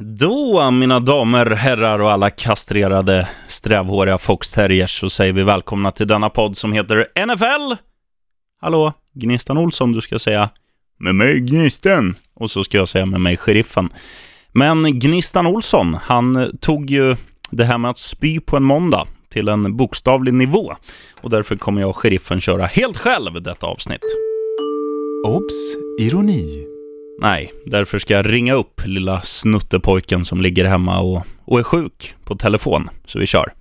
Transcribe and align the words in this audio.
Då, 0.00 0.70
mina 0.70 1.00
damer, 1.00 1.46
herrar 1.46 1.98
och 1.98 2.12
alla 2.12 2.30
kastrerade 2.30 3.28
strävhåriga 3.46 4.18
foxterriers, 4.18 5.00
så 5.00 5.10
säger 5.10 5.32
vi 5.32 5.42
välkomna 5.42 5.92
till 5.92 6.06
denna 6.06 6.30
podd 6.30 6.56
som 6.56 6.72
heter 6.72 7.06
NFL. 7.26 7.82
Hallå, 8.60 8.92
Gnistan 9.14 9.58
Olsson, 9.58 9.92
du 9.92 10.00
ska 10.00 10.18
säga 10.18 10.50
med 10.98 11.14
mig 11.14 11.40
Gnistan. 11.40 12.14
Och 12.34 12.50
så 12.50 12.64
ska 12.64 12.78
jag 12.78 12.88
säga 12.88 13.06
med 13.06 13.20
mig 13.20 13.36
Sheriffen. 13.36 13.88
Men 14.52 14.98
Gnistan 14.98 15.46
Olsson, 15.46 15.94
han 15.94 16.58
tog 16.60 16.90
ju 16.90 17.16
det 17.50 17.64
här 17.64 17.78
med 17.78 17.90
att 17.90 17.98
spy 17.98 18.40
på 18.40 18.56
en 18.56 18.64
måndag 18.64 19.06
till 19.32 19.48
en 19.48 19.76
bokstavlig 19.76 20.34
nivå. 20.34 20.72
Och 21.22 21.30
därför 21.30 21.56
kommer 21.56 21.80
jag 21.80 21.90
och 21.90 21.96
Sheriffen 21.96 22.40
köra 22.40 22.66
helt 22.66 22.98
själv 22.98 23.42
detta 23.42 23.66
avsnitt. 23.66 24.04
Obs! 25.26 25.76
Ironi. 26.00 26.67
Nej, 27.20 27.52
därför 27.66 27.98
ska 27.98 28.14
jag 28.14 28.32
ringa 28.32 28.54
upp 28.54 28.80
lilla 28.86 29.20
snuttepojken 29.22 30.24
som 30.24 30.40
ligger 30.40 30.64
hemma 30.64 31.00
och, 31.00 31.26
och 31.44 31.58
är 31.58 31.62
sjuk 31.62 32.14
på 32.24 32.34
telefon. 32.34 32.90
Så 33.04 33.18
vi 33.18 33.26
kör. 33.26 33.52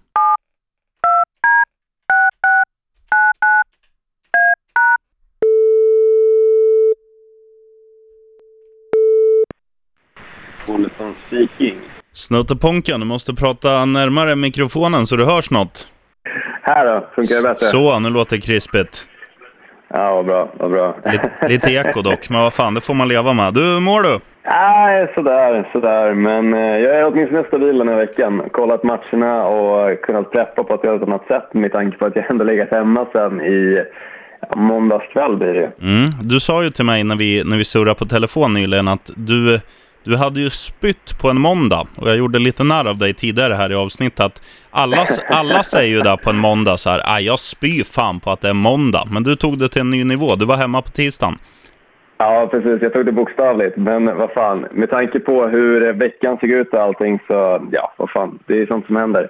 Olsson 10.67 11.16
speaking. 11.28 11.76
Snutteponken, 12.14 13.00
du 13.00 13.05
måste 13.05 13.34
prata 13.34 13.86
närmare 13.86 14.36
mikrofonen 14.36 15.08
så 15.08 15.16
du 15.16 15.26
hörs 15.26 15.50
något. 15.50 15.88
Här 16.62 16.86
då, 16.86 17.09
funkar 17.16 17.36
det 17.36 17.42
bättre? 17.42 17.66
Så, 17.66 18.00
nu 18.00 18.09
låter 18.09 18.36
det 18.36 18.42
krispigt. 18.42 19.08
Ja, 19.90 20.16
vad 20.16 20.26
bra, 20.26 20.50
vad 20.59 20.72
bra. 20.72 20.96
Lite, 21.12 21.32
lite 21.48 21.72
eko 21.72 22.02
dock, 22.02 22.30
men 22.30 22.41
vad 22.41 22.54
fan, 22.54 22.73
det 22.73 22.82
får 22.82 22.94
man 22.94 23.08
leva 23.08 23.34
med. 23.34 23.54
Du, 23.54 23.80
mår 23.80 24.02
du? 24.02 24.20
Nej, 24.45 25.12
sådär, 25.16 25.70
sådär. 25.72 26.14
Men 26.14 26.54
eh, 26.54 26.59
jag 26.59 26.95
är 27.00 27.05
åtminstone 27.05 27.44
stabil 27.48 27.78
den 27.78 27.88
här 27.88 27.95
veckan. 27.95 28.42
Kollat 28.52 28.84
matcherna 28.84 29.45
och 29.45 30.02
kunnat 30.02 30.31
preppa 30.31 30.64
på 30.64 30.73
ett 30.73 30.84
helt 30.84 31.03
annat 31.03 31.28
sätt 31.28 31.53
med 31.53 31.72
tanke 31.72 31.98
på 31.98 32.06
att 32.06 32.16
jag 32.16 32.31
ändå 32.31 32.44
legat 32.44 32.72
hemma 32.72 33.06
sen 33.11 33.42
i 33.42 33.84
ja, 34.50 34.56
måndagskväll 34.56 35.36
blir 35.38 35.53
det 35.53 35.72
Mm, 35.81 36.09
du 36.22 36.39
sa 36.39 36.64
ju 36.64 36.70
till 36.70 36.86
mig 36.86 37.04
när 37.04 37.16
vi, 37.16 37.44
när 37.45 37.58
vi 37.58 37.66
surrade 37.66 37.95
på 37.95 38.06
telefon 38.06 38.54
nyligen 38.54 38.88
att 38.88 39.11
du, 39.16 39.59
du 40.08 40.17
hade 40.17 40.39
ju 40.39 40.50
spytt 40.50 41.19
på 41.22 41.30
en 41.30 41.41
måndag. 41.41 41.88
Och 41.97 42.09
jag 42.09 42.17
gjorde 42.17 42.39
lite 42.39 42.63
narr 42.63 42.88
av 42.88 42.97
dig 42.97 43.13
tidigare 43.13 43.53
här 43.53 43.72
i 43.72 43.75
avsnittet 43.75 44.19
att 44.19 44.41
alla, 44.72 45.05
alla 45.30 45.64
säger 45.64 45.89
ju 45.89 46.02
där 46.02 46.17
på 46.17 46.30
en 46.30 46.38
måndag 46.38 46.77
så 46.77 46.89
här, 46.89 47.02
ah, 47.05 47.19
jag 47.19 47.39
spyr 47.39 47.83
fan 47.83 48.19
på 48.19 48.31
att 48.31 48.41
det 48.41 48.49
är 48.49 48.53
måndag. 48.53 49.03
Men 49.11 49.23
du 49.23 49.36
tog 49.36 49.59
det 49.59 49.69
till 49.69 49.81
en 49.81 49.89
ny 49.89 50.03
nivå. 50.03 50.36
Du 50.36 50.45
var 50.45 50.58
hemma 50.58 50.81
på 50.81 50.89
tisdagen. 50.89 51.36
Ja, 52.17 52.47
precis. 52.52 52.81
Jag 52.81 52.94
tog 52.94 53.05
det 53.05 53.11
bokstavligt. 53.11 53.77
Men 53.77 54.05
vad 54.05 54.31
fan, 54.31 54.66
med 54.72 54.89
tanke 54.89 55.19
på 55.19 55.47
hur 55.47 55.94
veckan 55.94 56.38
såg 56.39 56.49
ut 56.49 56.73
och 56.73 56.81
allting 56.81 57.19
så, 57.27 57.67
ja, 57.71 57.94
vad 57.97 58.09
fan. 58.09 58.39
Det 58.45 58.61
är 58.61 58.66
sånt 58.66 58.86
som 58.86 58.95
händer. 58.95 59.30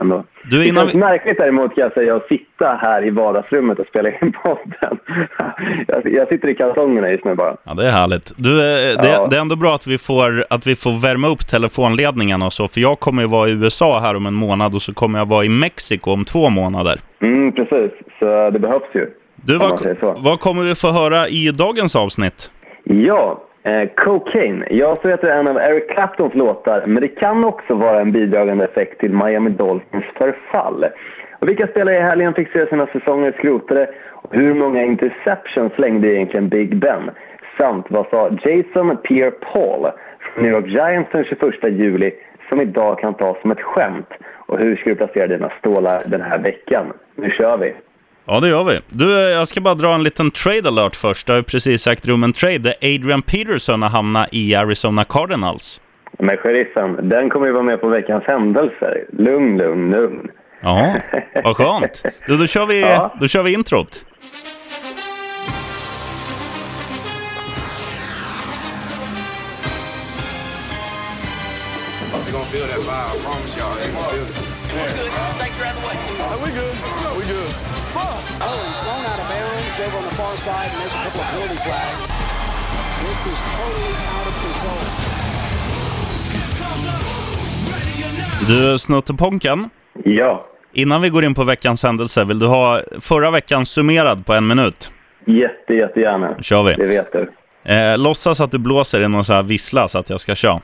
Ändå. 0.00 0.24
Du, 0.50 0.58
Det 0.58 0.66
innan 0.68 0.82
känns 0.84 0.94
vi... 0.94 0.98
märkligt 0.98 1.38
däremot 1.38 1.74
kan 1.74 1.82
jag 1.82 1.92
säga 1.92 2.16
att 2.16 2.26
sitta 2.28 2.78
här 2.82 3.06
i 3.06 3.10
vardagsrummet 3.10 3.78
och 3.78 3.86
spela 3.86 4.08
in 4.10 4.32
podden. 4.42 4.98
Jag, 5.88 6.12
jag 6.12 6.28
sitter 6.28 6.48
i 6.48 6.54
kalsongerna 6.54 7.10
just 7.10 7.24
nu 7.24 7.34
bara. 7.34 7.56
Ja, 7.64 7.74
det 7.74 7.86
är 7.86 7.90
härligt. 7.90 8.32
Du, 8.36 8.50
eh, 8.60 9.02
det, 9.02 9.08
Ja. 9.08 9.26
det 9.30 9.36
är 9.36 9.40
ändå 9.40 9.56
bra 9.56 9.74
att 9.74 9.86
vi, 9.86 9.98
får, 9.98 10.44
att 10.50 10.66
vi 10.66 10.76
får 10.76 11.00
värma 11.02 11.28
upp 11.28 11.46
telefonledningarna 11.46 12.46
och 12.46 12.52
så, 12.52 12.68
för 12.68 12.80
jag 12.80 13.00
kommer 13.00 13.22
ju 13.22 13.28
vara 13.28 13.48
i 13.48 13.52
USA 13.52 14.00
här 14.00 14.16
om 14.16 14.26
en 14.26 14.34
månad 14.34 14.74
och 14.74 14.82
så 14.82 14.94
kommer 14.94 15.18
jag 15.18 15.28
vara 15.28 15.44
i 15.44 15.48
Mexiko 15.48 16.10
om 16.12 16.24
två 16.24 16.48
månader. 16.50 17.00
Mm, 17.22 17.52
precis. 17.52 17.90
Så 18.18 18.50
det 18.50 18.58
behövs 18.58 18.94
ju. 18.94 19.06
Du, 19.36 19.58
vad, 19.58 19.96
vad 20.18 20.40
kommer 20.40 20.62
vi 20.62 20.74
få 20.74 20.90
höra 20.92 21.28
i 21.28 21.50
dagens 21.50 21.96
avsnitt? 21.96 22.50
Ja, 22.84 23.42
eh, 23.66 23.88
Cocaine. 23.88 24.64
Jag 24.70 25.02
tror 25.02 25.12
att 25.12 25.20
det 25.20 25.32
är 25.32 25.38
en 25.38 25.48
av 25.48 25.56
Eric 25.56 25.90
Claptons 25.90 26.34
låtar, 26.34 26.86
men 26.86 27.02
det 27.02 27.08
kan 27.08 27.44
också 27.44 27.74
vara 27.74 28.00
en 28.00 28.12
bidragande 28.12 28.64
effekt 28.64 29.00
till 29.00 29.12
Miami 29.12 29.50
Dolphins 29.50 30.04
förfall. 30.18 30.86
Och 31.38 31.48
vilka 31.48 31.66
spelare 31.66 31.96
i 31.96 32.00
helgen 32.00 32.34
fick 32.34 32.52
se 32.52 32.66
sina 32.66 32.86
säsonger 32.86 33.32
skrotade? 33.32 33.88
Och 34.12 34.34
hur 34.34 34.54
många 34.54 34.82
interceptions 34.82 35.72
slängde 35.72 36.14
egentligen 36.14 36.48
Big 36.48 36.76
Ben? 36.76 37.10
Samt 37.58 37.86
vad 37.90 38.06
sa 38.10 38.30
Jason 38.42 38.96
Pierre-Paul 38.96 39.90
från 40.20 40.44
New 40.44 40.52
York 40.52 40.66
Giants 40.66 41.10
den 41.12 41.24
21 41.24 41.40
juli 41.62 42.12
som 42.48 42.60
idag 42.60 42.98
kan 42.98 43.14
tas 43.14 43.40
som 43.40 43.50
ett 43.50 43.60
skämt? 43.60 44.10
Och 44.46 44.58
hur 44.58 44.76
ska 44.76 44.90
du 44.90 44.96
placera 44.96 45.26
dina 45.26 45.50
stålar 45.58 46.02
den 46.06 46.20
här 46.20 46.38
veckan? 46.38 46.92
Nu 47.14 47.30
kör 47.30 47.56
vi! 47.56 47.74
Ja, 48.26 48.40
det 48.40 48.48
gör 48.48 48.64
vi. 48.64 48.80
Du, 48.88 49.14
eh, 49.14 49.20
jag 49.34 49.48
ska 49.48 49.60
bara 49.60 49.74
dra 49.74 49.94
en 49.94 50.02
liten 50.02 50.30
trade 50.30 50.68
alert 50.68 50.96
först. 50.96 51.26
Det 51.26 51.32
har 51.32 51.42
precis 51.42 51.86
ägt 51.86 52.06
rum 52.06 52.24
en 52.24 52.32
trade 52.32 52.58
där 52.58 52.74
Adrian 52.82 53.22
Peterson 53.22 53.82
har 53.82 53.88
hamnat 53.90 54.28
i 54.32 54.54
Arizona 54.54 55.04
Cardinals. 55.04 55.80
Men 56.18 56.36
sheriffen, 56.36 57.08
den 57.08 57.30
kommer 57.30 57.46
ju 57.46 57.52
vara 57.52 57.62
med 57.62 57.80
på 57.80 57.88
veckans 57.88 58.24
händelser. 58.24 59.04
Lugn, 59.12 59.56
lugn, 59.58 59.90
lugn. 59.90 60.28
Ja, 60.62 60.94
vad 61.44 61.56
skönt. 61.56 62.02
Du, 62.26 62.36
då, 62.36 62.46
kör 62.46 62.66
vi, 62.66 62.80
Ja. 62.80 63.14
då 63.20 63.28
kör 63.28 63.42
vi 63.42 63.52
introt. 63.52 64.04
They're 72.12 72.32
gonna 72.32 72.44
feel 72.46 72.66
that 72.66 72.78
vibe. 72.78 73.14
I 73.14 73.22
promise 73.24 73.56
y'all. 73.58 73.74
They're 73.76 73.92
gonna 73.92 74.08
feel 74.08 74.22
it. 74.24 74.34
Snakes 75.38 75.60
are 75.60 75.66
out 75.66 75.76
of 75.76 76.05
good. 77.96 78.16
Oh, 78.48 78.58
he's 78.66 78.80
thrown 78.84 79.02
out 79.10 79.20
of 79.22 79.26
bounds 79.32 79.74
over 79.84 79.96
on 80.00 80.04
the 80.10 80.14
far 80.20 80.34
side, 80.46 80.68
and 80.72 80.78
there's 80.80 80.96
a 80.98 81.02
couple 81.04 81.20
of 81.24 81.28
penalty 81.32 81.58
flags. 81.66 82.02
This 83.04 83.20
is 83.32 83.38
totally 83.56 83.94
out 84.14 84.26
of 84.30 84.34
control. 84.44 84.84
Du, 88.48 88.78
Snutteponken. 88.78 89.70
Ja, 90.04 90.46
Innan 90.72 91.02
vi 91.02 91.08
går 91.08 91.24
in 91.24 91.34
på 91.34 91.44
veckans 91.44 91.82
händelse, 91.82 92.24
vill 92.24 92.38
du 92.38 92.46
ha 92.46 92.80
förra 93.00 93.30
veckan 93.30 93.66
summerad 93.66 94.26
på 94.26 94.32
en 94.32 94.46
minut? 94.46 94.90
jätte, 95.26 95.74
jättegärna. 95.74 96.34
Då 96.36 96.42
kör 96.42 96.62
vi. 96.62 96.74
Det 96.74 96.86
vet 96.86 97.12
du. 97.12 97.32
Eh, 97.72 97.98
låtsas 97.98 98.40
att 98.40 98.50
du 98.50 98.58
blåser 98.58 99.00
i 99.00 99.08
någon 99.08 99.24
så 99.24 99.32
här 99.32 99.42
vissla 99.42 99.88
så 99.88 99.98
att 99.98 100.10
jag 100.10 100.20
ska 100.20 100.34
köra. 100.34 100.60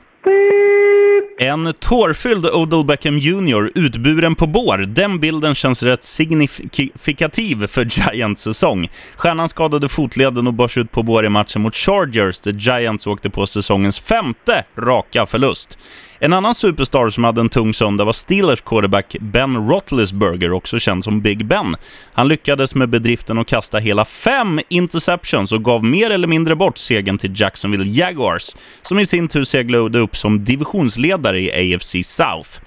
En 1.43 1.73
tårfylld 1.79 2.45
Odell 2.45 2.85
Beckham 2.85 3.17
Jr. 3.17 3.71
utburen 3.75 4.35
på 4.35 4.47
bår. 4.47 4.77
Den 4.77 5.19
bilden 5.19 5.55
känns 5.55 5.83
rätt 5.83 6.03
signifikativ 6.03 7.67
för 7.67 7.85
Giants 7.85 8.41
säsong. 8.41 8.89
Stjärnan 9.15 9.49
skadade 9.49 9.89
fotleden 9.89 10.47
och 10.47 10.53
bars 10.53 10.77
ut 10.77 10.91
på 10.91 11.03
bår 11.03 11.25
i 11.25 11.29
matchen 11.29 11.61
mot 11.61 11.75
Chargers 11.75 12.39
där 12.39 12.51
Giants 12.51 13.07
åkte 13.07 13.29
på 13.29 13.47
säsongens 13.47 13.99
femte 13.99 14.65
raka 14.77 15.25
förlust. 15.25 15.77
En 16.23 16.33
annan 16.33 16.55
superstar 16.55 17.09
som 17.09 17.23
hade 17.23 17.41
en 17.41 17.49
tung 17.49 17.73
söndag 17.73 18.05
var 18.05 18.13
Steelers 18.13 18.61
quarterback 18.61 19.15
Ben 19.19 19.69
Roethlisberger, 19.69 20.51
också 20.51 20.79
känd 20.79 21.03
som 21.03 21.21
Big 21.21 21.45
Ben. 21.45 21.75
Han 22.13 22.27
lyckades 22.27 22.75
med 22.75 22.89
bedriften 22.89 23.37
att 23.37 23.47
kasta 23.47 23.77
hela 23.77 24.05
fem 24.05 24.59
interceptions 24.69 25.51
och 25.51 25.63
gav 25.63 25.83
mer 25.83 26.09
eller 26.09 26.27
mindre 26.27 26.55
bort 26.55 26.77
segern 26.77 27.17
till 27.17 27.39
Jacksonville 27.41 27.85
Jaguars, 27.85 28.55
som 28.81 28.99
i 28.99 29.05
sin 29.05 29.27
tur 29.27 29.43
seglade 29.43 29.99
upp 29.99 30.17
som 30.17 30.45
divisionsledare 30.45 31.39
i 31.39 31.75
AFC 31.75 31.95
South. 32.03 32.59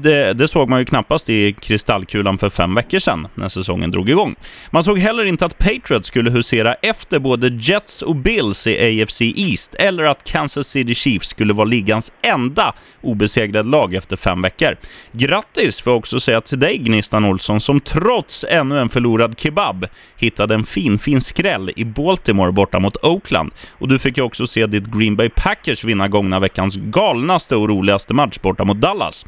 Det, 0.00 0.32
det 0.32 0.48
såg 0.48 0.68
man 0.68 0.78
ju 0.78 0.84
knappast 0.84 1.30
i 1.30 1.52
kristallkulan 1.52 2.38
för 2.38 2.50
fem 2.50 2.74
veckor 2.74 2.98
sedan, 2.98 3.28
när 3.34 3.48
säsongen 3.48 3.90
drog 3.90 4.10
igång. 4.10 4.34
Man 4.70 4.84
såg 4.84 4.98
heller 4.98 5.24
inte 5.24 5.46
att 5.46 5.58
Patriots 5.58 6.08
skulle 6.08 6.30
husera 6.30 6.74
efter 6.74 7.18
både 7.18 7.48
Jets 7.48 8.02
och 8.02 8.16
Bills 8.16 8.66
i 8.66 9.02
AFC 9.02 9.20
East, 9.20 9.74
eller 9.74 10.04
att 10.04 10.24
Kansas 10.24 10.68
City 10.68 10.94
Chiefs 10.94 11.28
skulle 11.28 11.52
vara 11.52 11.64
ligans 11.64 12.12
enda 12.22 12.74
obesegrade 13.00 13.68
lag 13.68 13.94
efter 13.94 14.16
fem 14.16 14.42
veckor. 14.42 14.76
Grattis 15.12 15.80
får 15.80 15.92
jag 15.92 15.98
också 15.98 16.20
säga 16.20 16.40
till 16.40 16.60
dig, 16.60 16.78
Gnistan 16.78 17.24
Olsson, 17.24 17.60
som 17.60 17.80
trots 17.80 18.44
ännu 18.48 18.78
en 18.78 18.88
förlorad 18.88 19.34
kebab 19.38 19.86
hittade 20.16 20.54
en 20.54 20.64
fin, 20.64 20.98
fin 20.98 21.20
skräll 21.20 21.70
i 21.76 21.84
Baltimore 21.84 22.52
borta 22.52 22.78
mot 22.78 22.96
Oakland. 22.96 23.52
Och 23.70 23.88
du 23.88 23.98
fick 23.98 24.16
ju 24.16 24.22
också 24.22 24.46
se 24.46 24.66
ditt 24.66 24.86
Green 24.86 25.16
Bay 25.16 25.28
Packers 25.28 25.84
vinna 25.84 26.08
gångna 26.08 26.40
veckans 26.40 26.76
galnaste 26.76 27.56
och 27.56 27.68
roligaste 27.68 28.14
match 28.14 28.38
borta 28.42 28.64
mot 28.64 28.80
Dallas. 28.80 29.24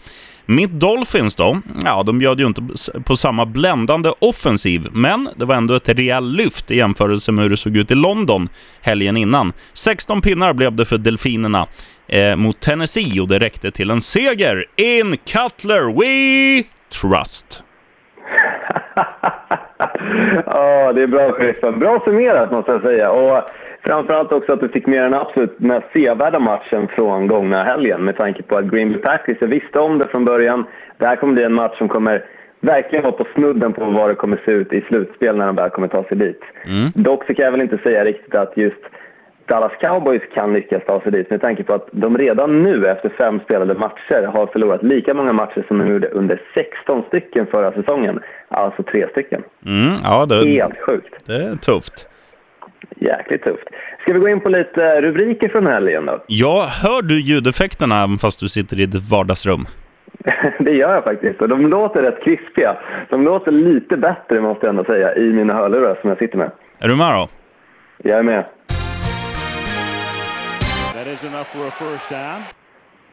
Mitt 0.46 0.70
Dolphins 0.70 1.36
då? 1.36 1.60
Ja, 1.84 2.02
de 2.02 2.18
bjöd 2.18 2.40
ju 2.40 2.46
inte 2.46 2.62
på 3.04 3.16
samma 3.16 3.46
bländande 3.46 4.10
offensiv, 4.18 4.88
men 4.92 5.28
det 5.36 5.44
var 5.44 5.54
ändå 5.54 5.74
ett 5.74 5.88
rejält 5.88 6.36
lyft 6.36 6.70
i 6.70 6.76
jämförelse 6.76 7.32
med 7.32 7.42
hur 7.42 7.50
det 7.50 7.56
såg 7.56 7.76
ut 7.76 7.90
i 7.90 7.94
London 7.94 8.48
helgen 8.80 9.16
innan. 9.16 9.52
16 9.72 10.22
pinnar 10.22 10.52
blev 10.52 10.72
det 10.72 10.84
för 10.84 10.98
Delfinerna 10.98 11.66
eh, 12.06 12.36
mot 12.36 12.60
Tennessee 12.60 13.20
och 13.20 13.28
det 13.28 13.38
räckte 13.38 13.70
till 13.70 13.90
en 13.90 14.00
seger. 14.00 14.64
In 14.76 15.16
Cutler 15.16 15.92
we 16.00 16.64
trust! 17.00 17.62
Ja, 20.46 20.92
det 20.92 21.02
är 21.02 21.06
bra 21.06 21.36
Christian. 21.38 21.78
Bra 21.78 22.00
summerat 22.04 22.52
måste 22.52 22.72
jag 22.72 22.82
säga. 22.82 23.10
Och 23.10 23.42
framförallt 23.84 24.32
också 24.32 24.52
att 24.52 24.60
du 24.60 24.68
fick 24.68 24.86
med 24.86 25.02
den 25.02 25.14
absolut 25.14 25.60
mest 25.60 25.86
sevärda 25.92 26.38
matchen 26.38 26.88
från 26.88 27.26
gångna 27.26 27.64
helgen 27.64 28.04
med 28.04 28.16
tanke 28.16 28.42
på 28.42 28.56
att 28.56 28.64
Green 28.64 28.92
Bay 28.92 29.00
Packers, 29.00 29.36
jag 29.40 29.48
visste 29.48 29.78
om 29.78 29.98
det 29.98 30.06
från 30.06 30.24
början. 30.24 30.64
Det 30.98 31.06
här 31.06 31.16
kommer 31.16 31.32
bli 31.32 31.42
en 31.44 31.54
match 31.54 31.78
som 31.78 31.88
kommer 31.88 32.24
verkligen 32.60 33.02
vara 33.02 33.12
på 33.12 33.26
snudden 33.34 33.72
på 33.72 33.84
vad 33.84 34.10
det 34.10 34.14
kommer 34.14 34.40
se 34.44 34.50
ut 34.50 34.72
i 34.72 34.80
slutspel 34.80 35.36
när 35.36 35.46
de 35.46 35.56
väl 35.56 35.70
kommer 35.70 35.88
ta 35.88 36.04
sig 36.04 36.16
dit. 36.16 36.40
Dock 36.94 37.26
så 37.26 37.34
kan 37.34 37.44
jag 37.44 37.52
väl 37.52 37.60
inte 37.60 37.78
säga 37.78 38.04
riktigt 38.04 38.34
att 38.34 38.56
just 38.56 38.80
Dallas 39.46 39.72
Cowboys 39.80 40.22
kan 40.34 40.52
lyckas 40.52 40.82
ta 40.86 41.00
sig 41.00 41.12
dit 41.12 41.30
med 41.30 41.40
tanke 41.40 41.64
på 41.64 41.74
att 41.74 41.88
de 41.92 42.18
redan 42.18 42.62
nu 42.62 42.88
efter 42.88 43.08
fem 43.08 43.40
spelade 43.40 43.74
matcher 43.74 44.22
har 44.22 44.46
förlorat 44.46 44.82
lika 44.82 45.14
många 45.14 45.32
matcher 45.32 45.64
som 45.68 45.78
de 45.78 45.88
gjorde 45.88 46.08
under 46.08 46.40
16 46.54 47.02
stycken 47.08 47.46
förra 47.46 47.72
säsongen. 47.72 48.20
Alltså 48.48 48.82
tre 48.82 49.08
stycken. 49.10 49.42
Mm, 49.66 49.94
ja, 50.04 50.26
det, 50.26 50.48
Helt 50.50 50.78
sjukt. 50.78 51.26
det 51.26 51.34
är 51.34 51.56
tufft. 51.56 52.08
Jäkligt 52.96 53.42
tufft. 53.42 53.68
Ska 54.00 54.12
vi 54.12 54.18
gå 54.18 54.28
in 54.28 54.40
på 54.40 54.48
lite 54.48 55.00
rubriker 55.00 55.48
från 55.48 55.66
helgen 55.66 56.06
då? 56.06 56.22
Ja, 56.26 56.66
hör 56.82 57.02
du 57.02 57.20
ljudeffekterna 57.20 58.02
även 58.02 58.18
fast 58.18 58.40
du 58.40 58.48
sitter 58.48 58.80
i 58.80 58.86
ditt 58.86 59.10
vardagsrum? 59.10 59.66
Det 60.58 60.70
gör 60.70 60.94
jag 60.94 61.04
faktiskt. 61.04 61.42
Och 61.42 61.48
de 61.48 61.66
låter 61.66 62.02
rätt 62.02 62.24
krispiga. 62.24 62.76
De 63.10 63.22
låter 63.24 63.52
lite 63.52 63.96
bättre 63.96 64.40
måste 64.40 64.66
jag 64.66 64.70
ändå 64.70 64.84
säga 64.84 65.14
i 65.14 65.32
mina 65.32 65.54
hörlurar 65.54 65.98
som 66.00 66.08
jag 66.10 66.18
sitter 66.18 66.38
med. 66.38 66.50
Är 66.78 66.88
du 66.88 66.96
med 66.96 67.14
då? 67.14 67.28
Jag 68.02 68.18
är 68.18 68.22
med. 68.22 68.44
That 70.94 71.06
is 71.06 71.24
enough 71.24 71.44
for 71.44 71.68
a 71.68 71.70
first 71.70 72.10
down. 72.10 72.42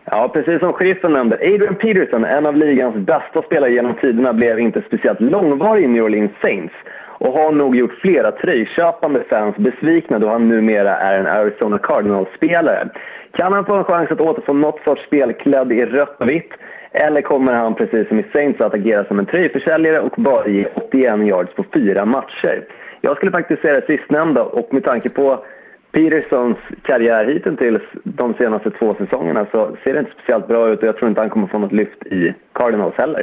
Ja, 0.06 0.30
precis 0.34 0.60
som 0.60 0.74
sheriffen 0.74 1.14
nämnde. 1.14 1.36
Adrian 1.36 1.76
Peterson, 1.76 2.26
en 2.26 2.46
av 2.46 2.56
ligans 2.56 2.96
bästa 2.96 3.42
spelare 3.42 3.72
genom 3.74 3.96
tiderna, 3.96 4.34
blev 4.34 4.60
inte 4.60 4.82
speciellt 4.88 5.22
långvarig 5.22 5.84
i 5.84 5.88
New 5.88 6.04
Orleans 6.04 6.32
Saints 6.42 6.74
och 7.24 7.34
har 7.34 7.52
nog 7.52 7.76
gjort 7.76 8.02
flera 8.02 8.32
tröjköpande 8.32 9.24
fans 9.30 9.56
besvikna 9.58 10.20
då 10.20 10.28
han 10.30 10.50
numera 10.50 10.98
är 10.98 11.20
en 11.20 11.28
Arizona 11.28 11.78
Cardinals-spelare. 11.78 12.90
Kan 13.32 13.54
han 13.54 13.66
få 13.66 13.74
en 13.76 13.84
chans 13.84 14.12
att 14.12 14.22
återfå 14.22 14.54
något 14.54 14.84
sorts 14.84 15.06
spel 15.06 15.34
klädd 15.34 15.72
i 15.72 15.86
rött 15.86 16.22
och 16.22 16.30
vitt? 16.30 16.52
Eller 16.92 17.22
kommer 17.22 17.54
han 17.54 17.76
precis 17.76 18.08
som 18.08 18.20
i 18.20 18.26
Saints 18.34 18.62
att 18.62 18.74
agera 18.74 19.06
som 19.06 19.20
en 19.20 19.26
tröjförsäljare 19.26 20.00
och 20.00 20.14
bara 20.18 20.48
ge 20.48 20.66
81 20.76 21.28
yards 21.28 21.56
på 21.56 21.66
fyra 21.74 22.06
matcher? 22.06 22.66
Jag 23.02 23.18
skulle 23.18 23.32
faktiskt 23.32 23.62
säga 23.62 23.74
det 23.74 23.98
sistnämnda 23.98 24.44
och 24.44 24.74
med 24.74 24.84
tanke 24.84 25.10
på 25.10 25.46
Petersons 25.92 26.58
karriär 26.84 27.26
hittills 27.26 27.84
de 28.04 28.34
senaste 28.34 28.72
två 28.72 28.96
säsongerna 28.96 29.48
så 29.52 29.78
ser 29.84 29.94
det 29.94 30.00
inte 30.00 30.12
speciellt 30.12 30.48
bra 30.48 30.70
ut 30.70 30.80
och 30.80 30.88
jag 30.88 30.98
tror 30.98 31.10
inte 31.10 31.22
han 31.22 31.30
kommer 31.30 31.48
få 31.48 31.60
något 31.60 31.72
lyft 31.72 32.06
i 32.06 32.34
Cardinals 32.54 32.96
heller. 32.96 33.22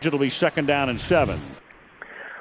It'll 0.00 0.18
be 0.18 0.30
second 0.30 0.66
down 0.68 0.88
and 0.88 1.00
seven. 1.00 1.63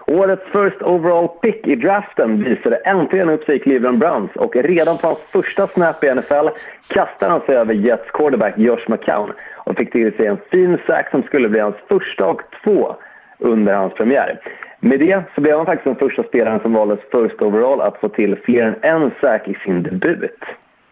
Årets 0.07 0.43
first 0.51 0.81
overall 0.81 1.27
pick 1.27 1.67
i 1.67 1.75
draften 1.75 2.43
visade 2.43 2.75
äntligen 2.75 3.29
upp 3.29 3.43
sig 3.43 3.55
i 3.55 3.59
Cleveland 3.59 3.99
Browns 3.99 4.31
och 4.35 4.55
redan 4.55 4.97
på 4.97 5.07
hans 5.07 5.19
första 5.19 5.67
snap 5.67 6.03
i 6.03 6.15
NFL 6.15 6.47
kastade 6.87 7.31
han 7.31 7.41
sig 7.41 7.55
över 7.55 7.73
Jets 7.73 8.11
quarterback 8.11 8.53
Josh 8.57 8.85
McCown 8.87 9.31
och 9.55 9.77
fick 9.77 9.91
till 9.91 10.13
sig 10.13 10.27
en 10.27 10.37
fin 10.51 10.77
sack 10.87 11.09
som 11.11 11.23
skulle 11.23 11.49
bli 11.49 11.59
hans 11.59 11.75
första 11.87 12.25
och 12.25 12.41
två 12.63 12.95
under 13.37 13.73
hans 13.73 13.93
premiär. 13.93 14.39
Med 14.79 14.99
det 14.99 15.23
så 15.35 15.41
blev 15.41 15.57
han 15.57 15.65
faktiskt 15.65 15.85
den 15.85 16.09
första 16.09 16.23
spelaren 16.23 16.59
som 16.59 16.73
valdes 16.73 16.99
first 17.11 17.41
overall 17.41 17.81
att 17.81 17.97
få 17.97 18.09
till 18.09 18.35
fler 18.45 18.79
än 18.81 19.01
en 19.01 19.11
sack 19.21 19.47
i 19.47 19.53
sin 19.53 19.83
debut. 19.83 20.43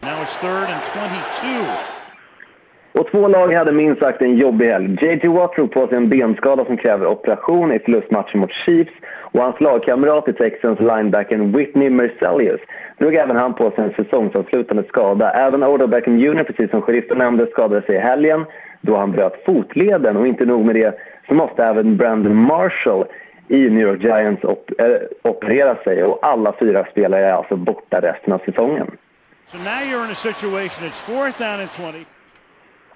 Now 0.02 0.10
it's 0.24 0.38
third 0.42 0.70
and 0.70 0.82
22. 1.44 2.01
Och 2.94 3.08
två 3.12 3.28
lag 3.28 3.54
hade 3.54 3.72
minst 3.72 4.02
sagt 4.02 4.22
en 4.22 4.38
jobbig 4.38 4.68
helg. 4.68 4.98
JT 5.02 5.26
Watt 5.26 5.56
drog 5.56 5.72
på 5.72 5.88
sig 5.88 5.98
en 5.98 6.10
benskada 6.10 6.66
som 6.66 6.78
kräver 6.78 7.06
operation 7.06 7.74
i 7.74 7.80
förlustmatchen 7.80 8.40
mot 8.40 8.52
Chiefs 8.52 8.94
och 9.34 9.42
hans 9.42 9.60
lagkamrat 9.60 10.28
i 10.28 10.34
Texans 10.34 10.80
linebacken 10.80 11.52
Whitney 11.52 11.90
Mercelius 11.90 12.62
drog 12.98 13.16
även 13.16 13.36
han 13.36 13.54
på 13.54 13.72
sig 13.72 13.84
en 13.84 13.94
säsongsavslutande 14.04 14.84
skada. 14.84 15.32
Även 15.32 15.64
Odell 15.64 15.90
Beckham 15.90 16.20
Jr, 16.20 16.44
precis 16.44 16.72
som 16.72 16.82
sheriffen 16.82 17.18
nämnde, 17.18 17.48
skadade 17.48 17.82
sig 17.82 17.96
i 17.96 18.00
helgen 18.00 18.46
då 18.82 18.98
han 18.98 19.12
bröt 19.12 19.46
fotleden 19.46 20.18
och 20.18 20.28
inte 20.28 20.46
nog 20.46 20.66
med 20.66 20.76
det 20.76 21.00
så 21.28 21.34
måste 21.34 21.64
även 21.64 21.98
Brandon 21.98 22.36
Marshall 22.36 23.06
i 23.48 23.70
New 23.70 23.88
York 23.88 24.04
Giants 24.04 24.44
op 24.44 24.72
äh, 24.78 24.86
operera 25.32 25.76
sig 25.84 26.04
och 26.04 26.20
alla 26.22 26.54
fyra 26.60 26.86
spelare 26.92 27.26
är 27.26 27.34
alltså 27.34 27.56
borta 27.56 28.02
resten 28.02 28.34
av 28.34 28.40
säsongen. 28.46 28.88
So 29.46 29.58
now 29.58 29.82
you're 29.82 30.06
in 30.06 30.12
a 30.12 30.16
situation, 30.16 30.88
it's 30.88 31.00
fourth 31.00 31.40
down 31.40 31.60
and 31.60 31.70
20. 31.72 32.06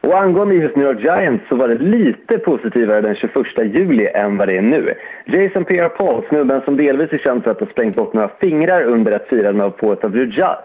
Och 0.06 0.20
angående 0.20 0.56
just 0.56 0.76
New 0.76 0.88
York 0.88 1.00
Giants 1.00 1.48
så 1.50 1.56
var 1.56 1.68
det 1.68 1.78
lite 1.78 2.38
positivare 2.38 3.02
den 3.02 3.16
21 3.16 3.36
juli 3.58 4.08
än 4.08 4.38
vad 4.38 4.48
det 4.48 4.58
är 4.58 4.62
nu. 4.62 4.94
Jason 5.26 5.66
Pierre-Paul, 5.66 6.28
snubben 6.30 6.62
som 6.62 6.78
delvis 6.78 7.14
är 7.14 7.18
känd 7.18 7.44
för 7.44 7.52
att 7.52 7.60
ha 7.60 7.68
sprängt 7.68 7.96
bort 7.96 8.14
några 8.14 8.30
fingrar 8.40 8.84
under 8.84 9.12
ett 9.12 9.28
firande 9.30 9.64
av 9.64 9.78
4th 9.78 10.06
of 10.06 10.14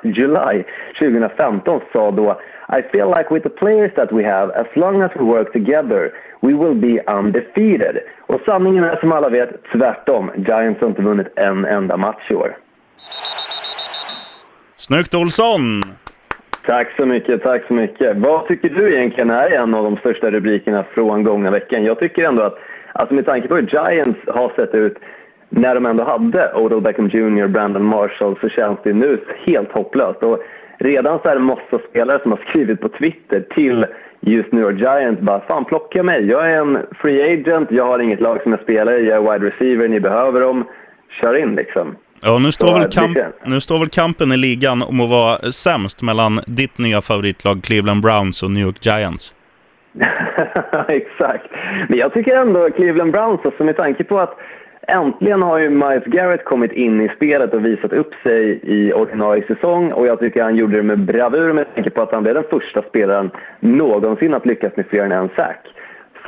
July 0.02 0.64
2015, 0.98 1.80
sa 1.92 2.10
då 2.10 2.40
I 2.78 2.82
feel 2.92 3.08
like 3.08 3.34
with 3.34 3.48
the 3.48 3.54
players 3.54 3.94
that 3.94 4.12
we 4.12 4.24
have, 4.24 4.52
as 4.54 4.66
long 4.74 5.02
as 5.02 5.10
we 5.14 5.24
work 5.24 5.52
together, 5.52 6.12
we 6.40 6.52
will 6.52 6.74
be 6.74 7.12
undefeated. 7.18 7.98
Och 8.26 8.40
sanningen 8.46 8.84
är 8.84 8.96
som 8.96 9.12
alla 9.12 9.28
vet 9.28 9.50
tvärtom. 9.72 10.30
Giants 10.36 10.80
har 10.80 10.88
inte 10.88 11.02
vunnit 11.02 11.28
en 11.36 11.64
enda 11.64 11.96
match 11.96 12.30
i 12.30 12.34
år. 12.34 12.56
Snyggt 14.76 15.14
Olsson! 15.14 15.82
Tack 16.70 16.96
så 16.96 17.06
mycket, 17.06 17.42
tack 17.42 17.66
så 17.66 17.74
mycket. 17.74 18.16
Vad 18.16 18.46
tycker 18.46 18.68
du 18.68 18.94
egentligen 18.96 19.30
är 19.30 19.50
en 19.50 19.74
av 19.74 19.84
de 19.84 19.96
största 19.96 20.30
rubrikerna 20.30 20.84
från 20.94 21.22
gångna 21.24 21.50
veckan? 21.50 21.84
Jag 21.84 21.98
tycker 21.98 22.24
ändå 22.24 22.42
att, 22.42 22.58
alltså 22.92 23.14
med 23.14 23.26
tanke 23.26 23.48
på 23.48 23.56
hur 23.56 23.62
Giants 23.62 24.20
har 24.26 24.52
sett 24.56 24.74
ut 24.74 24.96
när 25.48 25.74
de 25.74 25.86
ändå 25.86 26.04
hade 26.04 26.54
Odell 26.54 26.80
Beckham 26.80 27.08
Jr, 27.08 27.46
Brandon 27.46 27.84
Marshall, 27.84 28.36
så 28.40 28.48
känns 28.48 28.78
det 28.82 28.92
nu 28.92 29.18
helt 29.44 29.72
hopplöst. 29.72 30.22
Och 30.22 30.42
redan 30.78 31.18
så 31.18 31.28
är 31.28 31.34
det 31.34 31.40
massa 31.40 31.78
spelare 31.90 32.18
som 32.22 32.30
har 32.30 32.40
skrivit 32.48 32.80
på 32.80 32.88
Twitter 32.88 33.40
till 33.40 33.86
just 34.20 34.52
New 34.52 34.62
York 34.62 34.78
Giants 34.78 35.20
bara 35.20 35.40
“Fan, 35.40 35.64
plocka 35.64 36.02
mig. 36.02 36.26
Jag 36.26 36.50
är 36.50 36.56
en 36.56 36.78
free 37.02 37.32
agent, 37.32 37.70
jag 37.70 37.86
har 37.86 37.98
inget 37.98 38.20
lag 38.20 38.42
som 38.42 38.52
jag 38.52 38.60
spelar 38.60 38.92
i, 38.92 39.08
jag 39.08 39.16
är 39.16 39.32
wide 39.32 39.50
receiver, 39.50 39.88
ni 39.88 40.00
behöver 40.00 40.40
dem. 40.40 40.64
Kör 41.20 41.34
in 41.34 41.54
liksom.” 41.54 41.96
Ja, 42.22 42.38
nu 42.38 42.52
står, 42.52 42.66
Så, 42.66 42.78
väl 42.78 42.88
kamp, 42.88 43.18
nu 43.44 43.60
står 43.60 43.78
väl 43.78 43.88
kampen 43.88 44.32
i 44.32 44.36
ligan 44.36 44.82
om 44.82 45.00
att 45.00 45.10
vara 45.10 45.52
sämst 45.52 46.02
mellan 46.02 46.40
ditt 46.46 46.78
nya 46.78 47.00
favoritlag 47.00 47.62
Cleveland 47.62 48.02
Browns 48.02 48.42
och 48.42 48.50
New 48.50 48.62
York 48.62 48.86
Giants. 48.86 49.34
Exakt. 50.88 51.46
Men 51.88 51.98
jag 51.98 52.12
tycker 52.12 52.36
ändå 52.36 52.70
Cleveland 52.70 53.12
Browns, 53.12 53.40
alltså 53.44 53.64
med 53.64 53.76
tanke 53.76 54.04
på 54.04 54.18
att 54.18 54.38
äntligen 54.88 55.42
har 55.42 55.58
ju 55.58 55.70
Miles 55.70 56.04
Garrett 56.04 56.44
kommit 56.44 56.72
in 56.72 57.00
i 57.00 57.08
spelet 57.16 57.54
och 57.54 57.64
visat 57.64 57.92
upp 57.92 58.14
sig 58.22 58.60
i 58.62 58.92
ordinarie 58.92 59.46
säsong 59.46 59.92
och 59.92 60.06
jag 60.06 60.18
tycker 60.18 60.42
han 60.42 60.56
gjorde 60.56 60.76
det 60.76 60.82
med 60.82 60.98
bravur 60.98 61.52
med 61.52 61.74
tanke 61.74 61.90
på 61.90 62.02
att 62.02 62.12
han 62.12 62.22
blev 62.22 62.34
den 62.34 62.44
första 62.50 62.82
spelaren 62.82 63.30
någonsin 63.60 64.34
att 64.34 64.46
lyckas 64.46 64.76
med 64.76 64.86
fler 64.86 65.04
än 65.04 65.12
en 65.12 65.28
sack 65.36 65.66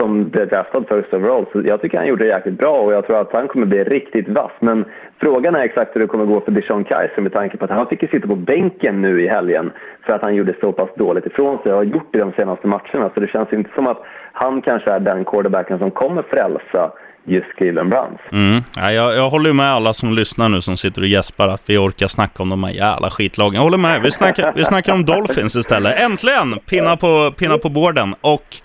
som 0.03 0.29
blev 0.31 0.49
draftad 0.49 0.85
first 0.89 1.15
overall. 1.15 1.47
Så 1.53 1.63
jag 1.65 1.81
tycker 1.81 1.99
han 1.99 2.07
gjorde 2.07 2.25
det 2.25 2.31
jäkligt 2.31 2.59
bra 2.59 2.81
och 2.81 2.93
jag 2.93 3.07
tror 3.07 3.21
att 3.21 3.33
han 3.33 3.49
kommer 3.49 3.67
bli 3.67 3.85
riktigt 3.85 4.29
vass. 4.29 4.53
Men 4.61 4.85
frågan 5.21 5.55
är 5.55 5.61
exakt 5.61 5.91
hur 5.95 6.01
det 6.01 6.07
kommer 6.07 6.25
gå 6.25 6.41
för 6.41 6.53
Dijon 6.53 6.85
Kaiser 6.85 7.23
med 7.23 7.33
tanke 7.33 7.57
på 7.57 7.65
att 7.65 7.71
han 7.71 7.87
fick 7.87 8.03
ju 8.03 8.09
sitta 8.09 8.27
på 8.27 8.37
bänken 8.37 9.03
nu 9.03 9.25
i 9.25 9.29
helgen 9.29 9.73
för 10.07 10.13
att 10.13 10.23
han 10.23 10.35
gjorde 10.35 10.55
så 10.61 10.73
pass 10.73 10.91
dåligt 10.97 11.27
ifrån 11.27 11.59
sig 11.63 11.73
och 11.73 11.79
har 11.79 11.85
gjort 11.85 12.09
det 12.13 12.19
de 12.19 12.33
senaste 12.33 12.67
matcherna. 12.67 13.11
Så 13.15 13.21
det 13.21 13.27
känns 13.27 13.53
inte 13.53 13.71
som 13.75 13.87
att 13.87 14.03
han 14.33 14.63
kanske 14.63 14.91
är 14.91 15.01
den 15.01 15.25
quarterbacken 15.25 15.79
som 15.79 15.91
kommer 15.91 16.23
frälsa 16.23 16.93
just 17.25 17.57
Cleveland 17.57 17.91
Browns. 17.91 18.21
Mm. 18.33 18.63
Ja, 18.77 18.93
jag, 18.93 19.17
jag 19.17 19.31
håller 19.31 19.53
med 19.53 19.67
alla 19.67 19.95
som 19.95 20.13
lyssnar 20.13 20.49
nu 20.49 20.61
som 20.61 20.77
sitter 20.77 21.01
och 21.03 21.09
gäspar 21.09 21.49
att 21.49 21.63
vi 21.67 21.79
orkar 21.79 22.07
snacka 22.07 22.43
om 22.43 22.49
de 22.49 22.65
här 22.65 22.73
jävla 22.73 23.11
skitlagen. 23.11 23.55
Jag 23.55 23.63
håller 23.63 23.79
med. 23.79 24.03
Vi 24.03 24.11
snackar, 24.11 24.53
vi 24.57 24.65
snackar 24.65 24.93
om 24.93 25.05
Dolphins 25.05 25.57
istället. 25.57 26.01
Äntligen! 26.01 26.59
Pinna 26.71 26.97
på, 26.97 27.33
pinna 27.39 27.59
på 27.59 27.69
borden. 27.69 28.15
Och 28.21 28.57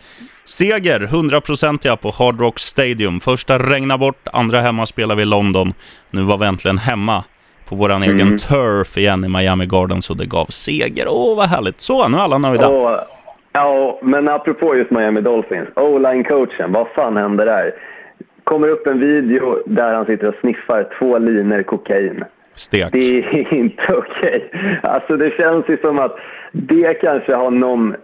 seger, 0.47 0.99
100-procentiga 0.99 1.95
på 1.95 2.11
Hard 2.17 2.39
Rock 2.39 2.59
Stadium. 2.59 3.19
Första 3.19 3.57
regna 3.57 3.97
bort, 3.97 4.27
andra 4.33 4.59
hemma 4.59 4.85
spelar 4.85 5.15
vi 5.15 5.21
i 5.21 5.25
London. 5.25 5.73
Nu 6.11 6.21
var 6.23 6.37
vi 6.37 6.45
äntligen 6.45 6.77
hemma 6.77 7.23
på 7.69 7.75
våran 7.75 8.03
egen 8.03 8.37
turf 8.37 8.97
igen 8.97 9.25
i 9.25 9.29
Miami 9.29 9.65
Gardens 9.65 10.09
och 10.09 10.17
det 10.17 10.25
gav 10.25 10.45
seger. 10.45 11.05
Åh, 11.09 11.37
vad 11.37 11.47
härligt. 11.47 11.81
Så, 11.81 12.07
nu 12.07 12.17
är 12.17 12.21
alla 12.21 12.37
nöjda. 12.37 12.67
Och, 12.67 12.99
ja, 13.51 13.99
men 14.01 14.27
apropå 14.27 14.75
just 14.75 14.91
Miami 14.91 15.21
Dolphins. 15.21 15.69
O-line-coachen, 15.75 16.71
vad 16.73 16.87
fan 16.95 17.17
hände 17.17 17.45
där? 17.45 17.73
Kommer 18.43 18.67
upp 18.67 18.87
en 18.87 18.99
video 18.99 19.63
där 19.65 19.93
han 19.93 20.05
sitter 20.05 20.27
och 20.27 20.35
sniffar 20.41 20.87
två 20.99 21.17
liner 21.17 21.63
kokain. 21.63 22.23
Stek. 22.55 22.91
Det 22.91 23.17
är 23.19 23.53
inte 23.63 23.93
okej. 23.93 24.51
Alltså 24.83 25.17
det 25.17 25.31
känns 25.37 25.69
ju 25.69 25.77
som 25.77 25.99
att 25.99 26.15
det 26.51 26.93
kanske 26.93 27.35
har 27.35 27.51
någon, 27.51 27.95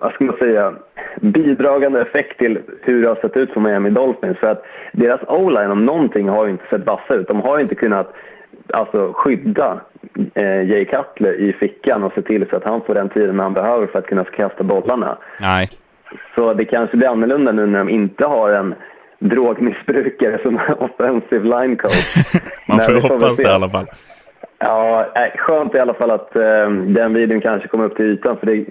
vad 0.00 0.12
ska 0.12 0.24
man 0.24 0.36
säga, 0.36 0.74
bidragande 1.20 2.00
effekt 2.00 2.38
till 2.38 2.58
hur 2.82 3.02
det 3.02 3.08
har 3.08 3.16
sett 3.16 3.36
ut 3.36 3.52
för 3.52 3.60
Miami 3.60 3.90
Dolphins. 3.90 4.38
För 4.38 4.46
att 4.46 4.64
deras 4.92 5.20
o-line 5.28 5.70
om 5.70 5.86
någonting 5.86 6.28
har 6.28 6.44
ju 6.44 6.50
inte 6.50 6.66
sett 6.70 6.86
vassa 6.86 7.14
ut. 7.14 7.28
De 7.28 7.40
har 7.40 7.56
ju 7.56 7.62
inte 7.62 7.74
kunnat 7.74 8.14
alltså, 8.72 9.12
skydda 9.12 9.80
eh, 10.34 10.62
Jay 10.62 10.84
Cutler 10.84 11.40
i 11.40 11.52
fickan 11.52 12.02
och 12.02 12.12
se 12.12 12.22
till 12.22 12.46
så 12.50 12.56
att 12.56 12.64
han 12.64 12.80
får 12.80 12.94
den 12.94 13.08
tiden 13.08 13.38
han 13.38 13.54
behöver 13.54 13.86
för 13.86 13.98
att 13.98 14.06
kunna 14.06 14.24
kasta 14.24 14.64
bollarna. 14.64 15.18
Nej. 15.40 15.68
Så 16.34 16.54
det 16.54 16.64
kanske 16.64 16.96
blir 16.96 17.08
annorlunda 17.08 17.52
nu 17.52 17.66
när 17.66 17.78
de 17.78 17.88
inte 17.88 18.24
har 18.26 18.50
en 18.50 18.74
drogmissbrukare 19.18 20.38
som 20.42 20.60
offensive 20.78 21.44
line 21.44 21.76
coach. 21.76 22.14
Man 22.68 22.80
får 22.80 23.08
hoppas 23.08 23.36
det 23.36 23.42
i 23.42 23.46
alla 23.46 23.70
fall. 23.70 23.86
Ja, 24.58 25.06
skönt 25.36 25.74
i 25.74 25.78
alla 25.78 25.94
fall 25.94 26.10
att 26.10 26.36
eh, 26.36 26.70
den 26.70 27.14
videon 27.14 27.40
kanske 27.40 27.68
kom 27.68 27.80
upp 27.80 27.96
till 27.96 28.04
ytan 28.06 28.36
för 28.36 28.46
det 28.46 28.64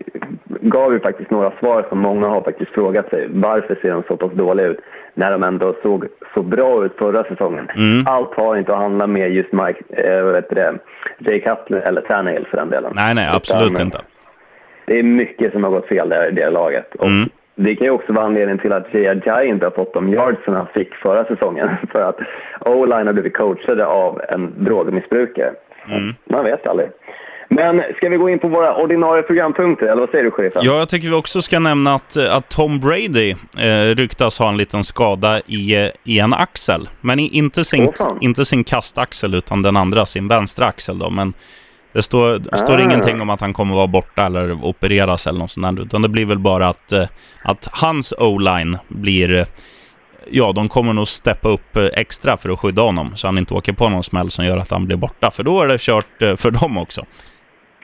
gav 0.61 0.93
ju 0.93 0.99
faktiskt 0.99 1.31
några 1.31 1.51
svar 1.59 1.85
som 1.89 1.99
många 1.99 2.27
har 2.27 2.41
faktiskt 2.41 2.71
frågat 2.71 3.09
sig. 3.09 3.27
Varför 3.29 3.75
ser 3.81 3.91
de 3.91 4.03
så 4.07 4.17
pass 4.17 4.31
dåliga 4.33 4.67
ut 4.67 4.79
när 5.13 5.31
de 5.31 5.43
ändå 5.43 5.75
såg 5.83 6.07
så 6.33 6.41
bra 6.41 6.85
ut 6.85 6.97
förra 6.97 7.23
säsongen? 7.23 7.69
Mm. 7.75 8.07
Allt 8.07 8.33
har 8.33 8.57
inte 8.57 8.73
att 8.73 8.79
handla 8.79 9.07
med 9.07 9.31
just 9.31 9.51
Mike, 9.51 9.83
eh, 9.89 10.23
vad 10.23 10.35
heter 10.35 10.55
det, 10.55 10.79
Jay 11.19 11.39
Cutler 11.39 11.79
eller 11.79 12.01
Tannehill 12.01 12.47
för 12.47 12.57
den 12.57 12.69
delen. 12.69 12.91
Nej, 12.95 13.15
nej, 13.15 13.29
absolut 13.35 13.71
Utan, 13.71 13.85
inte. 13.85 14.01
Det 14.85 14.99
är 14.99 15.03
mycket 15.03 15.51
som 15.51 15.63
har 15.63 15.71
gått 15.71 15.87
fel 15.87 16.09
där 16.09 16.27
i 16.27 16.31
det 16.31 16.49
laget. 16.49 16.95
Och 16.95 17.07
Mm. 17.07 17.29
Det 17.55 17.75
kan 17.75 17.85
ju 17.85 17.91
också 17.91 18.13
vara 18.13 18.25
anledningen 18.25 18.59
till 18.59 18.73
att 18.73 18.93
Jay 18.93 19.47
inte 19.47 19.65
har 19.65 19.71
fått 19.71 19.93
de 19.93 20.09
yardsen 20.13 20.53
han 20.53 20.67
fick 20.73 20.95
förra 20.95 21.25
säsongen. 21.25 21.69
För 21.91 22.01
att 22.01 22.19
O-line 22.59 23.07
har 23.07 23.13
blivit 23.13 23.37
coachade 23.37 23.85
av 23.85 24.21
en 24.29 24.53
drogmissbrukare. 24.57 25.53
Mm. 25.89 26.15
Man 26.29 26.43
vet 26.45 26.67
aldrig. 26.67 26.89
Men 27.49 27.81
ska 27.97 28.09
vi 28.09 28.17
gå 28.17 28.29
in 28.29 28.39
på 28.39 28.47
våra 28.47 28.75
ordinarie 28.75 29.23
programpunkter, 29.23 29.85
eller 29.85 29.99
vad 29.99 30.09
säger 30.09 30.23
du, 30.23 30.31
sheriffen? 30.31 30.61
Ja, 30.65 30.77
jag 30.79 30.89
tycker 30.89 31.07
vi 31.07 31.13
också 31.13 31.41
ska 31.41 31.59
nämna 31.59 31.95
att, 31.95 32.17
att 32.17 32.49
Tom 32.49 32.79
Brady 32.79 33.35
eh, 33.57 33.95
ryktas 33.95 34.39
ha 34.39 34.49
en 34.49 34.57
liten 34.57 34.83
skada 34.83 35.41
i, 35.45 35.75
eh, 35.75 35.89
i 36.03 36.19
en 36.19 36.33
axel. 36.33 36.89
Men 37.01 37.19
i, 37.19 37.27
inte, 37.37 37.63
sin, 37.63 37.93
fan. 37.93 38.17
inte 38.21 38.45
sin 38.45 38.63
kastaxel, 38.63 39.33
utan 39.33 39.61
den 39.61 39.77
andra, 39.77 40.05
sin 40.05 40.27
vänstra 40.27 40.65
axel. 40.65 40.99
Då. 40.99 41.09
Men 41.09 41.33
det 41.93 42.01
står, 42.01 42.39
det 42.39 42.57
står 42.57 42.77
Ah. 42.77 42.81
ingenting 42.81 43.21
om 43.21 43.29
att 43.29 43.41
han 43.41 43.53
kommer 43.53 43.75
vara 43.75 43.87
borta 43.87 44.25
eller 44.25 44.65
opereras 44.65 45.27
eller 45.27 45.39
något 45.39 45.51
sånt 45.51 45.75
där, 45.77 45.83
utan 45.83 46.01
det 46.01 46.09
blir 46.09 46.25
väl 46.25 46.39
bara 46.39 46.67
att, 46.67 46.91
eh, 46.91 47.07
att 47.43 47.67
hans 47.71 48.13
O-line 48.17 48.77
blir... 48.87 49.45
Ja, 50.31 50.51
de 50.55 50.69
kommer 50.69 50.93
nog 50.93 51.07
steppa 51.07 51.49
upp 51.49 51.75
eh, 51.75 51.85
extra 51.93 52.37
för 52.37 52.49
att 52.49 52.59
skydda 52.59 52.81
honom, 52.81 53.11
så 53.15 53.27
han 53.27 53.37
inte 53.37 53.53
åker 53.53 53.73
på 53.73 53.89
någon 53.89 54.03
smäll 54.03 54.29
som 54.29 54.45
gör 54.45 54.57
att 54.57 54.71
han 54.71 54.85
blir 54.85 54.97
borta. 54.97 55.31
För 55.31 55.43
då 55.43 55.61
är 55.61 55.67
det 55.67 55.81
kört 55.81 56.21
eh, 56.21 56.35
för 56.35 56.51
dem 56.51 56.77
också. 56.77 57.01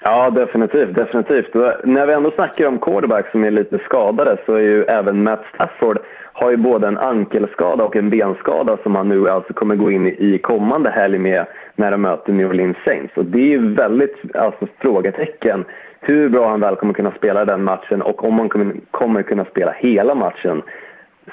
Ja, 0.01 0.29
definitivt. 0.29 0.96
definitivt. 0.96 1.53
När 1.84 2.05
vi 2.05 2.13
ändå 2.13 2.31
snackar 2.31 2.67
om 2.67 2.79
quarterback 2.79 3.31
som 3.31 3.43
är 3.43 3.51
lite 3.51 3.79
skadade 3.79 4.38
så 4.46 4.53
är 4.53 4.62
ju 4.62 4.84
även 4.84 5.24
Matt 5.24 5.43
Stafford 5.53 6.00
har 6.34 6.51
ju 6.51 6.58
både 6.58 6.88
en 6.88 6.98
ankelskada 6.98 7.84
och 7.84 7.96
en 7.96 8.10
benskada 8.10 8.77
som 8.84 8.96
han 8.96 9.10
nu 9.10 9.29
alltså 9.29 9.53
kommer 9.53 9.75
gå 9.75 9.91
in 9.91 10.08
i 10.08 10.39
kommande 10.43 10.89
helg 10.89 11.17
med 11.17 11.46
när 11.75 11.91
de 11.91 12.01
möter 12.01 12.34
New 12.34 12.50
Orleans 12.50 12.77
Saints. 12.86 13.17
Och 13.17 13.25
det 13.25 13.39
är 13.39 13.48
ju 13.48 13.74
väldigt 13.74 14.36
alltså, 14.36 14.67
frågetecken 14.77 15.65
hur 16.00 16.29
bra 16.29 16.50
han 16.50 16.60
väl 16.60 16.75
kommer 16.75 16.93
kunna 16.93 17.12
spela 17.12 17.46
den 17.46 17.63
matchen 17.63 18.01
och 18.01 18.24
om 18.24 18.39
han 18.39 18.50
kommer 18.91 19.24
kunna 19.24 19.46
spela 19.46 19.72
hela 19.72 20.15
matchen. 20.15 20.62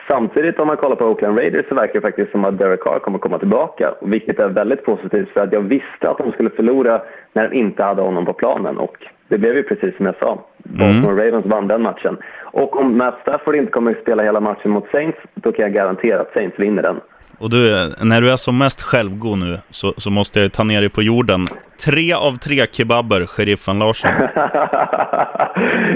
Samtidigt 0.09 0.59
om 0.59 0.67
man 0.67 0.77
kollar 0.77 0.97
på 0.97 1.05
Oakland 1.05 1.39
Raiders 1.39 1.67
så 1.69 1.75
verkar 1.75 1.95
det 1.95 2.01
faktiskt 2.01 2.31
som 2.31 2.45
att 2.45 2.59
Derek 2.59 2.81
Carr 2.81 2.99
kommer 2.99 3.19
komma 3.19 3.39
tillbaka. 3.39 3.95
Vilket 4.01 4.39
är 4.39 4.49
väldigt 4.49 4.85
positivt 4.85 5.29
för 5.29 5.41
att 5.41 5.53
jag 5.53 5.61
visste 5.61 6.11
att 6.11 6.19
de 6.19 6.33
skulle 6.33 6.51
förlora 6.51 7.03
när 7.33 7.49
de 7.49 7.57
inte 7.57 7.83
hade 7.83 8.03
honom 8.03 8.27
på 8.27 8.33
planen. 8.33 8.79
Och 8.79 8.97
det 9.29 9.39
blev 9.39 9.57
ju 9.57 9.63
precis 9.63 9.97
som 9.97 10.07
jag 10.07 10.15
sa. 10.19 10.39
Baltimore 10.59 11.27
Ravens 11.27 11.47
vann 11.47 11.69
den 11.69 11.83
matchen. 11.83 12.17
Och 12.43 12.77
om 12.77 12.97
Matt 12.97 13.19
Stafford 13.23 13.57
inte 13.57 13.73
kommer 13.73 13.91
att 13.91 14.01
spela 14.01 14.23
hela 14.23 14.41
matchen 14.41 14.71
mot 14.71 14.91
Saints, 14.91 15.19
då 15.35 15.53
kan 15.53 15.63
jag 15.63 15.73
garantera 15.73 16.21
att 16.21 16.33
Saints 16.33 16.59
vinner 16.59 16.83
den. 16.83 17.01
Och 17.39 17.51
du, 17.51 17.59
när 18.05 18.21
du 18.21 18.31
är 18.31 18.37
som 18.37 18.59
mest 18.59 18.83
självgod 18.83 19.39
nu 19.39 19.59
så, 19.71 19.93
så 19.97 20.11
måste 20.11 20.41
jag 20.41 20.53
ta 20.53 20.65
ner 20.65 20.81
dig 20.81 20.91
på 20.91 21.03
jorden. 21.03 21.47
Tre 21.85 22.13
av 22.13 22.33
tre 22.33 22.67
kebaber, 22.73 23.27
sheriffen 23.27 23.79
Larsson. 23.79 24.11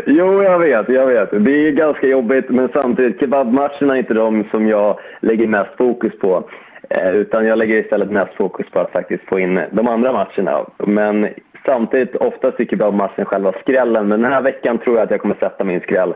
jo, 0.18 0.42
jag 0.42 0.59
vet, 0.59 0.88
jag 0.88 1.06
vet. 1.06 1.30
Det 1.30 1.68
är 1.68 1.70
ganska 1.70 2.06
jobbigt, 2.06 2.49
men 2.49 2.68
samtidigt, 2.73 3.20
kebabmatcherna 3.20 3.94
är 3.94 3.99
inte 3.99 4.14
de 4.14 4.44
som 4.50 4.68
jag 4.68 4.99
lägger 5.20 5.47
mest 5.47 5.76
fokus 5.78 6.12
på. 6.18 6.49
Eh, 6.90 7.11
utan 7.11 7.47
jag 7.47 7.59
lägger 7.59 7.76
istället 7.76 8.11
mest 8.11 8.35
fokus 8.35 8.66
på 8.70 8.80
att 8.80 8.92
faktiskt 8.92 9.25
få 9.28 9.38
in 9.38 9.61
de 9.73 9.88
andra 9.88 10.12
matcherna. 10.12 10.66
Men 10.87 11.28
samtidigt, 11.66 12.16
oftast 12.16 12.61
är 12.61 12.64
kebabmatchen 12.64 13.25
själva 13.25 13.52
skrällen. 13.52 14.09
Men 14.09 14.23
den 14.23 14.32
här 14.32 14.42
veckan 14.42 14.78
tror 14.78 14.97
jag 14.97 15.04
att 15.04 15.11
jag 15.11 15.20
kommer 15.20 15.35
sätta 15.35 15.64
min 15.64 15.80
skräll. 15.80 16.14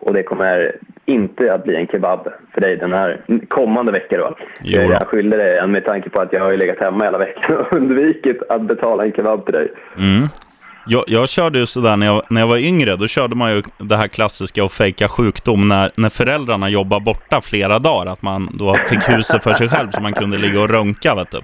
Och 0.00 0.12
det 0.12 0.22
kommer 0.22 0.76
inte 1.06 1.54
att 1.54 1.64
bli 1.64 1.76
en 1.76 1.86
kebab 1.86 2.28
för 2.54 2.60
dig 2.60 2.76
den 2.76 2.92
här 2.92 3.20
kommande 3.48 3.92
veckan 3.92 4.18
då. 4.18 4.36
Jo 4.62 4.82
då. 4.82 4.92
Jag 4.92 5.06
skyller 5.08 5.38
dig 5.38 5.58
en 5.58 5.72
med 5.72 5.84
tanke 5.84 6.10
på 6.10 6.20
att 6.20 6.32
jag 6.32 6.40
har 6.40 6.56
legat 6.56 6.78
hemma 6.78 7.04
hela 7.04 7.18
veckan 7.18 7.56
och 7.56 7.72
undvikit 7.76 8.42
att 8.48 8.62
betala 8.62 9.04
en 9.04 9.12
kebab 9.12 9.44
till 9.44 9.54
dig. 9.54 9.72
Mm. 9.96 10.28
Jag, 10.86 11.04
jag 11.06 11.28
körde 11.28 11.58
ju 11.58 11.66
sådär 11.66 11.96
när 11.96 12.06
jag, 12.06 12.22
när 12.30 12.40
jag 12.40 12.48
var 12.48 12.58
yngre, 12.58 12.96
då 12.96 13.06
körde 13.06 13.36
man 13.36 13.52
ju 13.52 13.62
det 13.78 13.96
här 13.96 14.08
klassiska 14.08 14.64
att 14.64 14.72
fejka 14.72 15.08
sjukdom 15.08 15.68
när, 15.68 15.90
när 15.94 16.08
föräldrarna 16.08 16.68
jobbar 16.68 17.00
borta 17.00 17.40
flera 17.40 17.78
dagar. 17.78 18.12
Att 18.12 18.22
man 18.22 18.48
då 18.52 18.76
fick 18.86 19.08
huset 19.08 19.42
för 19.42 19.54
sig 19.54 19.68
själv 19.68 19.90
så 19.90 20.00
man 20.00 20.12
kunde 20.12 20.38
ligga 20.38 20.60
och 20.60 20.70
runka, 20.70 21.14
vet 21.14 21.30
du. 21.30 21.40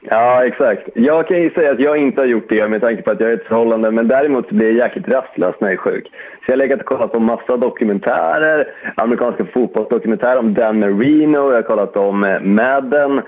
Ja, 0.00 0.44
exakt. 0.44 0.88
Jag 0.94 1.28
kan 1.28 1.42
ju 1.42 1.50
säga 1.50 1.70
att 1.70 1.80
jag 1.80 1.96
inte 1.96 2.20
har 2.20 2.26
gjort 2.26 2.48
det 2.48 2.68
med 2.68 2.80
tanke 2.80 3.02
på 3.02 3.10
att 3.10 3.20
jag 3.20 3.30
är 3.30 3.34
ett 3.34 3.46
förhållande, 3.46 3.90
men 3.90 4.08
däremot 4.08 4.48
så 4.48 4.54
blir 4.54 4.66
jag 4.66 4.76
jäkligt 4.76 5.08
rastlös 5.08 5.54
när 5.58 5.68
jag 5.68 5.72
är 5.72 5.76
sjuk. 5.76 6.06
Så 6.06 6.42
jag 6.46 6.52
har 6.52 6.56
legat 6.56 6.80
och 6.80 6.86
kollat 6.86 7.12
på 7.12 7.20
massa 7.20 7.56
dokumentärer, 7.56 8.68
amerikanska 8.94 9.44
fotbollsdokumentärer 9.44 10.38
om 10.38 10.54
Dan 10.54 10.78
Marino, 10.78 11.36
jag 11.36 11.54
har 11.54 11.62
kollat 11.62 11.96
om 11.96 12.24
eh, 12.24 12.40
Madden, 12.40 13.20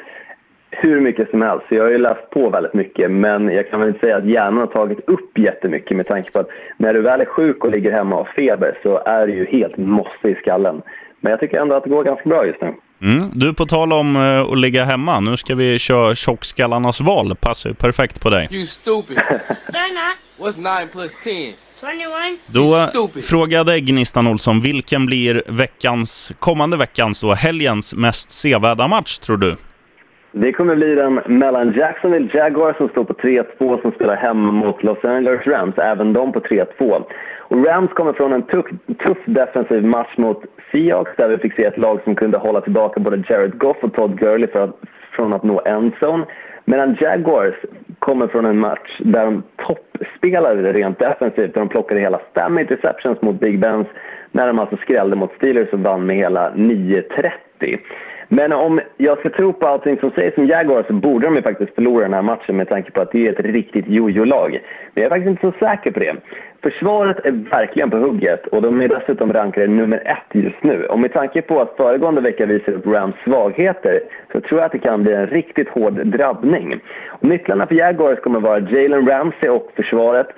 hur 0.70 1.00
mycket 1.00 1.30
som 1.30 1.42
helst. 1.42 1.66
Så 1.68 1.74
jag 1.74 1.84
har 1.84 1.90
ju 1.90 1.98
läst 1.98 2.30
på 2.30 2.50
väldigt 2.50 2.74
mycket, 2.74 3.10
men 3.10 3.48
jag 3.48 3.70
kan 3.70 3.80
väl 3.80 3.88
inte 3.88 4.00
säga 4.00 4.16
att 4.16 4.26
hjärnan 4.26 4.58
har 4.58 4.66
tagit 4.66 5.08
upp 5.08 5.38
jättemycket 5.38 5.96
med 5.96 6.06
tanke 6.06 6.32
på 6.32 6.40
att 6.40 6.50
när 6.76 6.94
du 6.94 7.00
väl 7.00 7.20
är 7.20 7.24
sjuk 7.24 7.64
och 7.64 7.70
ligger 7.70 7.92
hemma 7.92 8.16
och 8.16 8.26
har 8.26 8.32
feber 8.32 8.78
så 8.82 9.02
är 9.06 9.26
du 9.26 9.34
ju 9.34 9.44
helt 9.44 9.76
mossig 9.76 10.30
i 10.30 10.34
skallen. 10.34 10.82
Men 11.20 11.30
jag 11.30 11.40
tycker 11.40 11.60
ändå 11.60 11.74
att 11.74 11.84
det 11.84 11.90
går 11.90 12.04
ganska 12.04 12.28
bra 12.28 12.46
just 12.46 12.60
nu. 12.60 12.74
Mm. 13.02 13.30
Du, 13.34 13.54
på 13.54 13.66
tal 13.66 13.92
om 13.92 14.16
eh, 14.16 14.40
att 14.40 14.58
ligga 14.58 14.84
hemma, 14.84 15.20
nu 15.20 15.36
ska 15.36 15.54
vi 15.54 15.78
köra 15.78 16.14
tjockskallarnas 16.14 17.00
val. 17.00 17.36
Passar 17.36 17.70
ju 17.70 17.74
perfekt 17.74 18.20
på 18.20 18.30
dig. 18.30 18.48
You 18.50 18.66
stupid. 18.66 19.18
What's 20.38 20.80
9 20.80 20.88
plus 20.92 21.16
10? 21.24 21.54
21. 21.80 22.38
Då 22.46 22.88
frågade 23.22 23.80
Gnistan 23.80 24.26
Olsson, 24.26 24.60
vilken 24.60 25.06
blir 25.06 25.42
veckans, 25.46 26.32
kommande 26.38 26.76
veckans, 26.76 27.20
då, 27.20 27.34
helgens 27.34 27.94
mest 27.94 28.30
sevärda 28.30 28.88
match, 28.88 29.18
tror 29.18 29.36
du? 29.36 29.56
Det 30.32 30.52
kommer 30.52 30.76
bli 30.76 30.94
den 30.94 31.20
mellan 31.26 31.72
Jacksonville 31.72 32.30
Jaguars 32.32 32.76
som 32.76 32.88
står 32.88 33.04
på 33.04 33.12
3-2 33.12 33.82
som 33.82 33.92
spelar 33.92 34.16
hemma 34.16 34.52
mot 34.52 34.82
Los 34.82 35.04
Angeles 35.04 35.46
Rams, 35.46 35.78
även 35.78 36.12
de 36.12 36.32
på 36.32 36.40
3-2. 36.40 37.04
Och 37.38 37.66
Rams 37.66 37.90
kommer 37.90 38.12
från 38.12 38.32
en 38.32 38.42
tuff, 38.42 38.66
tuff 39.04 39.18
defensiv 39.24 39.84
match 39.84 40.16
mot 40.16 40.44
Seahawks 40.72 41.16
där 41.16 41.28
vi 41.28 41.38
fick 41.38 41.54
se 41.54 41.64
ett 41.64 41.78
lag 41.78 42.00
som 42.04 42.14
kunde 42.14 42.38
hålla 42.38 42.60
tillbaka 42.60 43.00
både 43.00 43.24
Jared 43.28 43.58
Goff 43.58 43.76
och 43.80 43.94
Todd 43.94 44.18
Gurley 44.18 44.46
för 44.46 44.64
att, 44.64 44.76
från 45.12 45.32
att 45.32 45.42
nå 45.42 45.60
endzone. 45.64 46.24
Medan 46.64 46.96
Jaguars 47.00 47.54
kommer 47.98 48.26
från 48.26 48.44
en 48.44 48.58
match 48.58 48.98
där 48.98 49.24
de 49.24 49.42
toppspelade 49.56 50.72
rent 50.72 50.98
defensivt, 50.98 51.54
där 51.54 51.60
de 51.60 51.68
plockade 51.68 52.00
hela 52.00 52.20
fem 52.34 52.58
interceptions 52.58 53.22
mot 53.22 53.40
Big 53.40 53.58
Bens 53.58 53.86
när 54.32 54.46
de 54.46 54.58
alltså 54.58 54.76
skrällde 54.76 55.16
mot 55.16 55.32
Steelers 55.36 55.72
och 55.72 55.80
vann 55.80 56.06
med 56.06 56.16
hela 56.16 56.50
9-30. 56.50 57.78
Men 58.32 58.52
om 58.52 58.80
jag 58.96 59.18
ska 59.18 59.30
tro 59.30 59.52
på 59.52 59.66
allting 59.66 59.98
som 59.98 60.10
sägs 60.10 60.38
om 60.38 60.46
Jaguars 60.46 60.86
så 60.86 60.92
borde 60.92 61.26
de 61.26 61.36
ju 61.36 61.42
faktiskt 61.42 61.74
förlora 61.74 62.02
den 62.02 62.14
här 62.14 62.22
matchen 62.22 62.56
med 62.56 62.68
tanke 62.68 62.90
på 62.90 63.00
att 63.00 63.12
det 63.12 63.26
är 63.26 63.32
ett 63.32 63.40
riktigt 63.40 63.88
jojo-lag. 63.88 64.50
Men 64.94 65.02
jag 65.02 65.04
är 65.04 65.08
faktiskt 65.08 65.30
inte 65.30 65.58
så 65.58 65.66
säker 65.66 65.90
på 65.90 66.00
det. 66.00 66.16
Försvaret 66.62 67.26
är 67.26 67.30
verkligen 67.30 67.90
på 67.90 67.96
hugget 67.96 68.46
och 68.46 68.62
de 68.62 68.80
är 68.80 68.88
dessutom 68.88 69.32
rankade 69.32 69.66
nummer 69.66 70.02
ett 70.04 70.34
just 70.44 70.62
nu. 70.62 70.84
Och 70.84 70.98
med 70.98 71.12
tanke 71.12 71.42
på 71.42 71.60
att 71.60 71.76
föregående 71.76 72.20
vecka 72.20 72.46
visade 72.46 72.76
upp 72.76 72.86
Rams 72.86 73.14
svagheter 73.24 74.00
så 74.32 74.40
tror 74.40 74.60
jag 74.60 74.66
att 74.66 74.72
det 74.72 74.78
kan 74.78 75.02
bli 75.02 75.12
en 75.12 75.26
riktigt 75.26 75.68
hård 75.68 76.06
drabbning. 76.06 76.80
Och 77.08 77.28
nycklarna 77.28 77.66
för 77.66 77.74
Jaguars 77.74 78.20
kommer 78.20 78.40
vara 78.40 78.58
Jalen 78.58 79.08
Ramsey 79.08 79.48
och 79.48 79.72
försvaret 79.76 80.28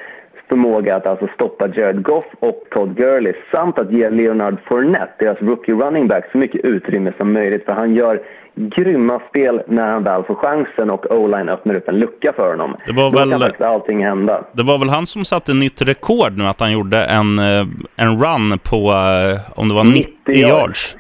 förmåga 0.57 0.97
att 0.97 1.07
alltså 1.07 1.27
stoppa 1.35 1.69
Jared 1.69 2.03
Goff 2.03 2.25
och 2.41 2.59
Todd 2.71 2.97
Gurley 2.97 3.33
samt 3.53 3.79
att 3.79 3.93
ge 3.93 4.11
Leonard 4.11 4.57
Fournette, 4.69 5.13
deras 5.19 5.41
rookie 5.41 5.75
running 5.75 6.09
back, 6.09 6.25
så 6.33 6.39
mycket 6.39 6.65
utrymme 6.65 7.13
som 7.17 7.33
möjligt 7.33 7.65
för 7.65 7.73
han 7.73 7.95
gör 7.95 8.21
grymma 8.55 9.21
spel 9.29 9.63
när 9.69 9.91
han 9.91 10.05
väl 10.05 10.23
får 10.23 10.35
chansen 10.35 10.91
och 10.91 11.07
O-line 11.11 11.49
öppnar 11.49 11.75
upp 11.75 11.89
en 11.89 11.99
lucka 11.99 12.33
för 12.33 12.51
honom. 12.51 12.77
Det 12.87 12.93
var 12.93 13.11
Då 13.11 13.19
väl- 13.19 13.31
kan 13.31 13.41
faktiskt 13.41 13.63
allting 13.63 14.05
hända. 14.05 14.45
Det 14.53 14.63
var 14.63 14.79
väl 14.79 14.89
han 14.89 15.07
som 15.07 15.25
satte 15.25 15.55
nytt 15.55 15.83
rekord 15.83 16.33
nu, 16.39 16.45
att 16.45 16.61
han 16.61 16.73
gjorde 16.73 17.05
en, 17.05 17.39
eh, 17.39 17.67
en 17.97 18.23
run 18.23 18.59
på, 18.71 18.77
eh, 18.77 19.59
om 19.61 19.69
det 19.69 19.75
var 19.75 19.85
90 19.85 20.13
90 20.27 20.49
yards. 20.49 20.97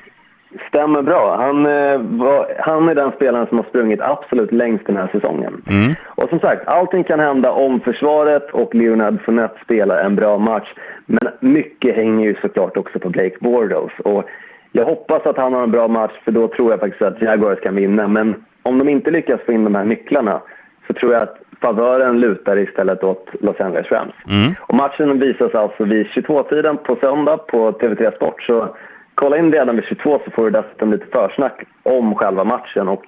Stämmer 0.68 1.02
bra. 1.02 1.36
Han, 1.36 1.66
eh, 1.66 1.98
var, 1.98 2.46
han 2.58 2.88
är 2.88 2.94
den 2.94 3.12
spelaren 3.12 3.46
som 3.46 3.58
har 3.58 3.64
sprungit 3.64 4.00
absolut 4.00 4.52
längst 4.52 4.86
den 4.86 4.96
här 4.96 5.08
säsongen. 5.12 5.62
Mm. 5.70 5.94
Och 6.06 6.28
som 6.28 6.40
sagt, 6.40 6.68
allting 6.68 7.04
kan 7.04 7.20
hända 7.20 7.52
om 7.52 7.80
försvaret 7.80 8.50
och 8.50 8.74
Leonard 8.74 9.20
Fournette 9.24 9.58
spelar 9.64 10.04
en 10.04 10.16
bra 10.16 10.38
match. 10.38 10.68
Men 11.06 11.28
mycket 11.40 11.96
hänger 11.96 12.26
ju 12.26 12.34
såklart 12.40 12.76
också 12.76 12.98
på 12.98 13.08
Blake 13.08 13.36
Bortles. 13.40 13.92
Och 14.04 14.24
jag 14.72 14.84
hoppas 14.84 15.26
att 15.26 15.36
han 15.36 15.52
har 15.52 15.62
en 15.62 15.70
bra 15.70 15.88
match, 15.88 16.12
för 16.24 16.32
då 16.32 16.48
tror 16.48 16.70
jag 16.70 16.80
faktiskt 16.80 17.02
att 17.02 17.22
Jaguars 17.22 17.60
kan 17.60 17.76
vinna. 17.76 18.08
Men 18.08 18.44
om 18.62 18.78
de 18.78 18.88
inte 18.88 19.10
lyckas 19.10 19.40
få 19.46 19.52
in 19.52 19.64
de 19.64 19.74
här 19.74 19.84
nycklarna 19.84 20.40
så 20.86 20.92
tror 20.92 21.12
jag 21.12 21.22
att 21.22 21.38
favören 21.60 22.20
lutar 22.20 22.58
istället 22.58 23.04
åt 23.04 23.30
Los 23.40 23.60
Angeles 23.60 23.90
Rams. 23.90 24.14
Mm. 24.28 24.54
Och 24.60 24.74
matchen 24.74 25.18
visas 25.18 25.54
alltså 25.54 25.84
vid 25.84 26.06
22-tiden 26.06 26.76
på 26.76 26.96
söndag 26.96 27.36
på 27.36 27.72
TV3 27.72 28.16
Sport. 28.16 28.42
Så 28.42 28.76
kolla 29.22 29.38
in 29.38 29.52
redan 29.52 29.76
vid 29.76 29.84
22 29.84 30.20
så 30.24 30.30
får 30.30 30.44
du 30.44 30.50
dessutom 30.50 30.92
lite 30.92 31.06
försnack 31.06 31.62
om 31.82 32.14
själva 32.14 32.44
matchen. 32.44 32.88
Och 32.88 33.04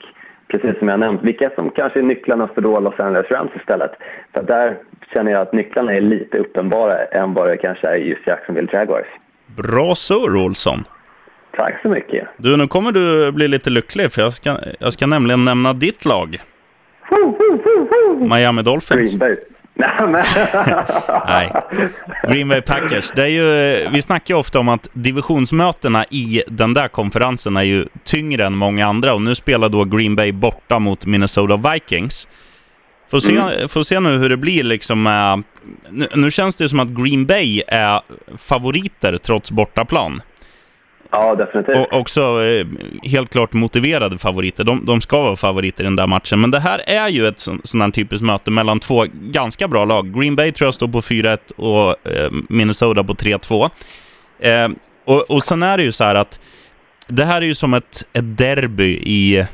precis 0.49 0.79
som 0.79 0.89
jag 0.89 1.01
nämnt, 1.01 1.23
vilka 1.23 1.51
som 1.51 1.71
kanske 1.71 1.99
är 1.99 2.03
nycklarna 2.03 2.49
för 2.55 2.61
då 2.61 2.81
Los 2.81 3.01
Angeles 3.01 3.31
Rams 3.31 3.51
istället. 3.57 3.91
För 4.33 4.43
där 4.43 4.77
känner 5.13 5.33
jag 5.33 5.41
att 5.41 5.53
nycklarna 5.53 5.95
är 5.95 6.01
lite 6.01 6.39
uppenbara 6.39 7.05
än 7.05 7.35
vad 7.35 7.49
det 7.49 7.57
kanske 7.57 7.89
är 7.89 7.95
just 7.95 8.27
Jacksonville 8.27 8.69
Jaguars. 8.73 9.07
Bra 9.57 9.95
surr, 9.95 10.37
Olsson. 10.37 10.79
Tack 11.57 11.83
så 11.83 11.89
mycket. 11.89 12.29
Du, 12.37 12.57
nu 12.57 12.67
kommer 12.67 12.93
du 12.93 13.33
bli 13.33 13.49
lite 13.49 13.71
lycklig, 13.71 14.13
för 14.13 14.23
jag 14.23 14.33
ska, 14.33 14.57
jag 14.79 14.93
ska 14.93 15.07
nämligen 15.07 15.45
nämna 15.45 15.73
ditt 15.73 16.05
lag. 16.05 16.37
Miami 18.31 18.63
Dolphins. 18.63 19.15
Green 19.15 19.19
Bay. 19.19 19.37
Nej. 19.75 20.25
Nej. 21.29 21.53
Green 22.29 22.49
Bay 22.49 22.61
Packers. 22.63 23.13
Det 23.17 23.23
är 23.23 23.29
ju, 23.29 23.89
vi 23.91 24.03
snackar 24.03 24.35
ju 24.35 24.39
ofta 24.41 24.59
om 24.59 24.69
att 24.69 24.89
divisionsmötena 24.93 26.05
i 26.11 26.43
den 26.47 26.75
där 26.75 26.89
konferensen 26.89 27.57
är 27.57 27.63
ju 27.63 27.87
tyngre 28.05 28.47
än 28.47 28.57
många 28.57 28.87
andra 28.87 29.15
och 29.15 29.23
nu 29.23 29.35
spelar 29.35 29.69
då 29.69 29.85
Green 29.85 30.17
Bay 30.17 30.33
borta 30.33 30.79
mot 30.79 31.07
Minnesota 31.07 31.71
Vikings. 31.73 32.29
Får 33.11 33.21
se, 33.21 33.37
Mm. 33.37 33.69
får 33.69 33.83
se 33.83 34.01
nu 34.01 34.19
hur 34.19 34.29
det 34.29 34.37
blir 34.37 34.63
liksom 34.63 35.03
med... 35.03 35.43
Nu, 35.91 36.09
nu 36.15 36.31
känns 36.31 36.57
det 36.57 36.69
som 36.69 36.81
att 36.81 36.89
Green 36.89 37.27
Bay 37.27 37.63
är 37.69 38.01
favoriter 38.39 39.19
trots 39.19 39.51
bortaplan. 39.51 40.23
Ja, 41.15 41.35
definitivt. 41.35 41.77
Och 41.77 42.01
också 42.01 42.45
eh, 42.45 42.67
helt 43.03 43.33
klart 43.33 43.53
motiverade 43.53 44.19
favoriter. 44.19 44.65
De, 44.65 44.85
de 44.87 45.01
ska 45.01 45.23
vara 45.23 45.37
favoriter 45.37 45.85
i 45.85 45.87
den 45.87 45.97
där 45.97 46.07
matchen. 46.07 46.41
Men 46.41 46.51
det 46.51 46.61
här 46.61 46.81
är 46.87 47.09
ju 47.09 47.27
ett 47.27 47.41
sånt 47.41 47.83
här 47.83 47.91
typiskt 47.91 48.25
möte 48.25 48.51
mellan 48.51 48.81
två 48.81 49.07
ganska 49.13 49.69
bra 49.69 49.85
lag. 49.85 50.15
Green 50.21 50.37
Bay 50.37 50.53
tror 50.53 50.67
jag 50.67 50.75
står 50.75 50.89
på 50.89 51.01
4-1 51.01 51.39
och 51.57 52.11
eh, 52.13 52.31
Minnesota 52.49 53.05
på 53.05 53.15
3-2. 53.15 53.71
Eh, 54.39 54.69
och, 55.05 55.31
och 55.31 55.43
sen 55.43 55.63
är 55.63 55.77
det 55.77 55.83
ju 55.83 55.93
så 55.93 56.05
här 56.05 56.15
att 56.15 56.41
det 57.07 57.25
här 57.25 57.43
är 57.43 57.47
ju 57.47 57.55
som 57.55 57.75
ett, 57.75 58.05
ett 58.13 58.39
derby 58.39 58.93
i, 59.03 59.47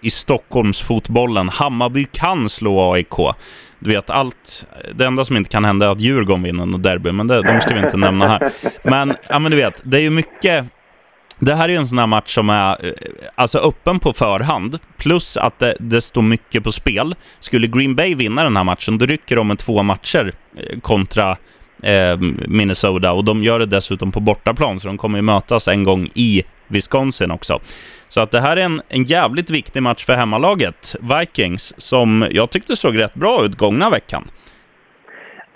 i 0.00 0.10
Stockholmsfotbollen. 0.10 1.48
Hammarby 1.48 2.04
kan 2.12 2.48
slå 2.48 2.92
AIK. 2.92 3.14
Du 3.78 3.90
vet, 3.90 4.10
allt, 4.10 4.66
det 4.94 5.06
enda 5.06 5.24
som 5.24 5.36
inte 5.36 5.50
kan 5.50 5.64
hända 5.64 5.86
är 5.86 5.90
att 5.90 6.00
Djurgården 6.00 6.42
vinner 6.42 6.66
något 6.66 6.82
derby, 6.82 7.12
men 7.12 7.26
det, 7.26 7.42
de 7.42 7.60
ska 7.60 7.74
vi 7.74 7.80
inte 7.80 7.96
nämna 7.96 8.28
här. 8.28 8.52
Men, 8.82 9.14
ja, 9.28 9.38
men 9.38 9.50
du 9.50 9.56
vet, 9.56 9.80
det 9.84 9.96
är 9.96 10.00
ju 10.00 10.10
mycket... 10.10 10.64
Det 11.40 11.54
här 11.54 11.64
är 11.64 11.68
ju 11.68 11.76
en 11.76 11.86
sån 11.86 11.98
här 11.98 12.06
match 12.06 12.34
som 12.34 12.50
är 12.50 12.86
eh, 12.86 12.92
alltså 13.34 13.58
öppen 13.58 13.98
på 13.98 14.12
förhand, 14.12 14.78
plus 14.96 15.36
att 15.36 15.58
det, 15.58 15.76
det 15.80 16.00
står 16.00 16.22
mycket 16.22 16.64
på 16.64 16.72
spel. 16.72 17.14
Skulle 17.40 17.66
Green 17.66 17.94
Bay 17.94 18.14
vinna 18.14 18.42
den 18.42 18.56
här 18.56 18.64
matchen, 18.64 18.98
då 18.98 19.06
rycker 19.06 19.36
de 19.36 19.48
med 19.48 19.58
två 19.58 19.82
matcher 19.82 20.32
eh, 20.56 20.80
kontra 20.80 21.36
eh, 21.82 22.16
Minnesota 22.46 23.12
och 23.12 23.24
de 23.24 23.42
gör 23.42 23.58
det 23.58 23.66
dessutom 23.66 24.12
på 24.12 24.20
bortaplan, 24.20 24.80
så 24.80 24.88
de 24.88 24.98
kommer 24.98 25.18
ju 25.18 25.22
mötas 25.22 25.68
en 25.68 25.84
gång 25.84 26.08
i 26.14 26.42
Wisconsin 26.68 27.30
också. 27.30 27.60
Så 28.08 28.20
att 28.20 28.30
det 28.30 28.40
här 28.40 28.56
är 28.56 28.60
en, 28.60 28.82
en 28.88 29.04
jävligt 29.04 29.50
viktig 29.50 29.82
match 29.82 30.04
för 30.04 30.14
hemmalaget, 30.14 30.96
Vikings, 31.00 31.74
som 31.76 32.28
jag 32.30 32.50
tyckte 32.50 32.76
såg 32.76 32.98
rätt 32.98 33.14
bra 33.14 33.44
ut 33.44 33.56
gångna 33.56 33.90
veckan. 33.90 34.24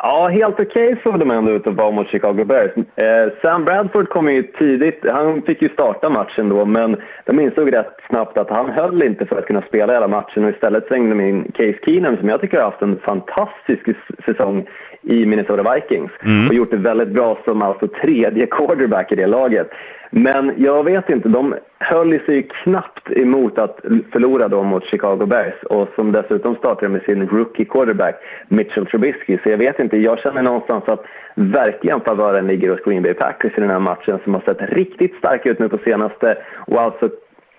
Ja, 0.07 0.29
helt 0.29 0.61
okej 0.61 0.97
såg 1.03 1.19
de 1.19 1.31
ändå 1.31 1.51
ut 1.51 1.67
att 1.67 1.75
vara 1.75 1.91
mot 1.91 2.09
Chicago 2.09 2.45
Bears. 2.45 2.71
Eh, 2.77 3.33
Sam 3.43 3.65
Bradford 3.65 4.09
kom 4.09 4.33
ju 4.33 4.43
tidigt, 4.43 5.05
han 5.13 5.43
fick 5.43 5.63
ju 5.63 5.69
starta 5.69 6.09
matchen 6.09 6.49
då, 6.49 6.65
men 6.65 6.97
de 7.25 7.41
insåg 7.41 7.73
rätt 7.73 7.97
snabbt 8.09 8.39
att 8.39 8.51
han 8.51 8.71
höll 8.71 9.03
inte 9.03 9.27
för 9.27 9.39
att 9.39 9.47
kunna 9.47 9.63
spela 9.63 9.93
hela 9.93 10.09
matchen 10.09 10.45
och 10.45 10.51
istället 10.51 10.87
slängde 10.87 11.09
de 11.15 11.21
in 11.21 11.53
Case 11.53 11.79
Keenum 11.85 12.17
som 12.17 12.29
jag 12.29 12.41
tycker 12.41 12.57
har 12.57 12.65
haft 12.65 12.83
en 12.83 12.99
fantastisk 12.99 13.89
säsong 14.27 14.67
i 15.03 15.27
Minnesota 15.27 15.75
Vikings 15.75 16.11
och 16.49 16.55
gjort 16.55 16.71
det 16.71 16.77
väldigt 16.77 17.09
bra 17.09 17.39
som 17.45 17.63
alltså 17.63 17.89
tredje 17.89 18.47
quarterback 18.47 19.13
i 19.13 19.15
det 19.15 19.27
laget. 19.27 19.71
Men 20.17 20.53
jag 20.57 20.85
vet 20.85 21.11
inte, 21.11 21.29
de 21.29 21.55
höll 21.79 22.13
ju 22.13 22.19
sig 22.19 22.43
knappt 22.43 23.11
emot 23.11 23.59
att 23.59 23.81
förlora 24.13 24.49
då 24.49 24.63
mot 24.63 24.85
Chicago 24.85 25.27
Bears 25.27 25.63
och 25.63 25.89
som 25.95 26.13
dessutom 26.13 26.57
startade 26.57 26.89
med 26.89 27.03
sin 27.03 27.29
rookie 27.29 27.65
quarterback 27.65 28.15
Mitchell 28.49 28.87
Trubisky. 28.87 29.39
Så 29.43 29.51
jag 29.51 29.59
vet 29.59 29.79
inte, 29.79 29.97
jag 29.97 30.19
känner 30.19 30.43
någonstans 30.43 30.85
att 30.87 31.05
verkligen 31.35 32.01
favören 32.01 32.47
ligger 32.47 32.71
hos 32.71 32.81
Green 32.81 33.03
Bay 33.03 33.15
Packers 33.15 33.59
i 33.59 33.61
den 33.61 33.71
här 33.71 33.79
matchen 33.79 34.19
som 34.25 34.35
har 34.35 34.41
sett 34.41 34.61
riktigt 34.61 35.15
starka 35.15 35.51
ut 35.51 35.59
nu 35.59 35.69
på 35.69 35.79
senaste 35.79 36.39
och 36.67 36.81
alltså 36.81 37.11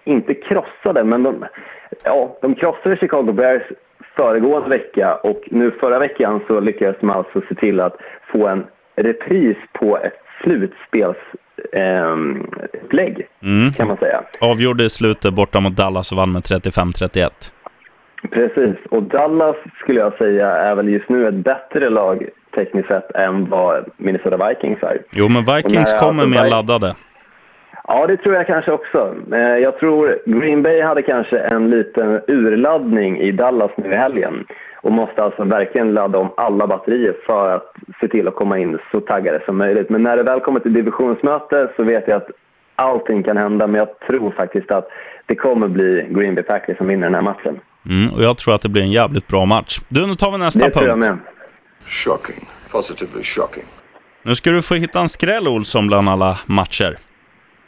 inte 0.03 0.33
krossade, 0.33 1.03
men 1.03 1.23
de, 1.23 1.45
ja, 2.03 2.37
de 2.41 2.55
krossade 2.55 2.97
Chicago 2.97 3.31
Bears 3.31 3.63
föregående 4.17 4.69
vecka 4.69 5.15
och 5.15 5.41
nu 5.51 5.71
förra 5.71 5.99
veckan 5.99 6.41
så 6.47 6.59
lyckades 6.59 6.95
de 6.99 7.09
alltså 7.09 7.41
se 7.49 7.55
till 7.55 7.79
att 7.79 7.97
få 8.31 8.47
en 8.47 8.65
repris 8.95 9.57
på 9.73 9.97
ett 9.97 10.24
slutspels 10.45 11.17
ehm, 11.73 12.45
upplägg, 12.83 13.27
Mm. 13.43 13.73
kan 13.73 13.87
man 13.87 13.97
säga. 13.97 14.21
Avgjorde 14.41 14.83
i 14.83 14.89
slutet 14.89 15.33
borta 15.33 15.59
mot 15.59 15.75
Dallas 15.75 16.11
och 16.11 16.17
vann 16.17 16.31
med 16.31 16.41
35-31. 16.43 17.29
Precis, 18.31 18.75
och 18.91 19.03
Dallas 19.03 19.55
skulle 19.81 19.99
jag 19.99 20.13
säga 20.17 20.47
är 20.47 20.75
väl 20.75 20.89
just 20.89 21.09
nu 21.09 21.27
ett 21.27 21.33
bättre 21.35 21.89
lag 21.89 22.29
tekniskt 22.55 22.87
sett 22.87 23.11
än 23.15 23.49
vad 23.49 23.85
Minnesota 23.97 24.47
Vikings 24.49 24.83
är. 24.83 25.01
Jo, 25.11 25.27
men 25.29 25.43
Vikings 25.55 25.93
kommer 25.99 26.23
alltså 26.23 26.27
mer 26.43 26.49
laddade. 26.49 26.95
Ja, 27.87 28.07
det 28.07 28.17
tror 28.17 28.35
jag 28.35 28.47
kanske 28.47 28.71
också. 28.71 29.15
Eh, 29.33 29.39
Jag 29.39 29.77
tror 29.79 30.19
Green 30.25 30.63
Bay 30.63 30.81
hade 30.81 31.01
kanske 31.01 31.39
en 31.39 31.69
liten 31.69 32.21
urladdning 32.27 33.19
i 33.21 33.31
Dallas 33.31 33.71
nu 33.77 33.91
i 33.93 33.95
helgen 33.95 34.45
och 34.81 34.91
måste 34.91 35.23
alltså 35.23 35.43
verkligen 35.43 35.93
ladda 35.93 36.17
om 36.19 36.33
alla 36.37 36.67
batterier 36.67 37.15
för 37.25 37.55
att 37.55 37.73
se 38.01 38.07
till 38.07 38.27
att 38.27 38.35
komma 38.35 38.59
in 38.59 38.77
så 38.91 38.99
taggade 38.99 39.41
som 39.45 39.57
möjligt. 39.57 39.89
Men 39.89 40.03
när 40.03 40.17
det 40.17 40.23
väl 40.23 40.39
kommer 40.39 40.59
till 40.59 40.73
divisionsmöte 40.73 41.69
så 41.75 41.83
vet 41.83 42.07
jag 42.07 42.17
att 42.17 42.27
allting 42.75 43.23
kan 43.23 43.37
hända, 43.37 43.67
men 43.67 43.79
jag 43.79 43.99
tror 44.07 44.31
faktiskt 44.31 44.71
att 44.71 44.87
det 45.25 45.35
kommer 45.35 45.67
bli 45.67 46.07
Green 46.09 46.35
Bay 46.35 46.43
Packers 46.43 46.77
som 46.77 46.87
vinner 46.87 47.05
den 47.07 47.15
här 47.15 47.21
matchen. 47.21 47.59
Mm, 47.89 48.13
och 48.13 48.23
jag 48.23 48.37
tror 48.37 48.55
att 48.55 48.61
det 48.61 48.69
blir 48.69 48.81
en 48.81 48.91
jävligt 48.91 49.27
bra 49.27 49.45
match. 49.45 49.79
Du, 49.89 50.07
nu 50.07 50.15
tar 50.15 50.31
vi 50.31 50.37
nästa 50.37 50.65
Det 50.65 50.71
tror 50.71 50.87
jag 50.87 51.01
punkt. 51.01 51.05
med. 51.09 51.17
Shocking. 51.87 52.47
Positively 52.71 53.23
shocking. 53.23 53.63
Nu 54.23 54.35
ska 54.35 54.51
du 54.51 54.61
få 54.61 54.75
hitta 54.75 54.99
en 54.99 55.09
skräll, 55.09 55.47
Olsson, 55.47 55.87
bland 55.87 56.09
alla 56.09 56.39
matcher. 56.45 56.95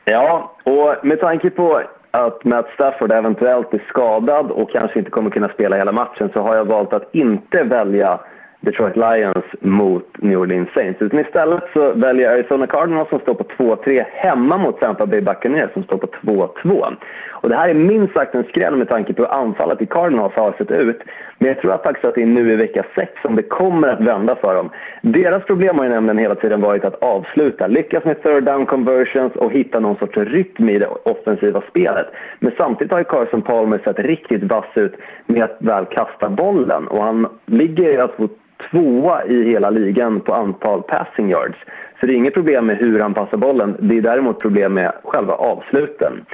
Ja, 0.10 0.52
och 0.63 1.06
med 1.06 1.20
tanke 1.20 1.50
på 1.50 1.82
att 2.12 2.43
Matt 2.43 2.67
Stafford 2.74 3.12
eventuellt 3.12 3.74
är 3.74 3.84
skadad 3.89 4.52
och 4.52 4.72
kanske 4.72 5.00
inte 5.00 5.12
kommer 5.12 5.30
kunna 5.30 5.50
spela 5.50 5.76
hela 5.76 5.91
matchen 5.91 6.30
så 6.34 6.41
har 6.41 6.56
jag 6.56 6.65
valt 6.65 6.93
att 6.93 7.15
inte 7.15 7.63
välja 7.63 8.20
Detroit 8.60 8.96
Lions 8.96 9.46
mot 9.60 10.22
New 10.22 10.39
Orleans 10.39 10.70
Saints. 10.74 11.02
Utan 11.02 11.20
istället 11.20 11.63
så 11.74 11.93
väljer 11.93 12.26
jag 12.26 12.34
Arizona 12.34 12.67
Cardinals 12.67 13.10
som 13.10 13.20
står 13.20 13.34
på 13.34 13.43
2-3 13.43 14.06
hemma 14.12 14.58
mot 14.58 14.80
Tampa 14.80 15.06
Bay 15.06 15.22
Buccaneers 15.22 15.74
som 15.74 15.84
står 15.84 15.98
på 15.98 16.08
2-2. 16.08 16.96
Och 17.32 17.50
det 17.50 17.56
här 17.56 17.70
är 17.70 17.74
minst 17.74 18.13
sagt 18.13 18.36
en 18.36 18.43
skräll 18.43 18.76
med 18.76 18.89
tanke 18.89 19.13
på 19.13 19.22
hur 19.22 19.32
anfallet 19.32 19.82
i 19.82 19.86
Cardinals 19.86 20.34
har 20.34 20.52
sett 20.52 20.72
ut. 20.72 21.02
Men 21.38 21.48
jag 21.48 21.62
tror 21.62 21.74
att 21.74 21.84
faktiskt 21.84 22.06
att 22.06 22.15
det 22.15 22.22
är 22.22 22.26
nu 22.26 22.54
i 22.54 22.56
vecka 22.56 22.84
6 22.96 23.12
som 23.22 23.36
det 23.36 23.43
kommer 23.43 23.88
att 23.88 24.02
vända 24.02 24.36
för 24.36 24.56
dem. 24.56 24.70
Deras 25.02 25.43
problem 25.43 25.78
har 25.78 25.86
ju 25.86 25.89
nämligen 25.89 26.17
hela 26.17 26.36
tiden 26.36 26.62
varit 26.62 26.86
att 26.86 27.04
avsluta, 27.04 27.67
lyckas 27.67 28.06
med 28.06 28.24
third 28.24 28.43
down 28.43 28.65
conversions 28.65 29.36
och 29.36 29.52
hitta 29.52 29.80
någon 29.80 29.96
sorts 29.96 30.17
rytm 30.17 30.70
i 30.70 30.80
det 30.80 30.88
offensiva 30.88 31.62
spelet. 31.70 32.08
Men 32.39 32.52
samtidigt 32.58 32.91
har 32.91 33.00
ju 33.00 33.06
Carson 33.06 33.41
Palmer 33.41 33.80
sett 33.84 34.00
riktigt 34.00 34.43
vass 34.43 34.72
ut 34.76 34.96
med 35.26 35.43
att 35.43 35.58
väl 35.60 35.86
kasta 35.86 36.30
bollen 36.30 36.88
och 36.88 37.04
han 37.04 37.28
ligger 37.46 38.00
alltså 38.00 38.28
tvåa 38.72 39.26
i 39.26 39.43
hela 39.43 39.70
ligan 39.70 40.22
på 40.22 40.34
antal 40.34 40.84
passing 40.84 41.30
yards. 41.30 41.58
Så 42.00 42.06
det 42.06 42.13
är 42.13 42.17
inget 42.17 42.34
problem 42.34 42.65
med 42.65 42.78
hur 42.78 43.00
han 43.00 43.13
passar 43.13 43.38
bollen, 43.38 43.78
det 43.80 43.98
är 43.98 44.02
däremot 44.02 44.39
problem 44.39 44.74
med 44.74 44.91
själva 45.04 45.34
avsluten. 45.34 46.26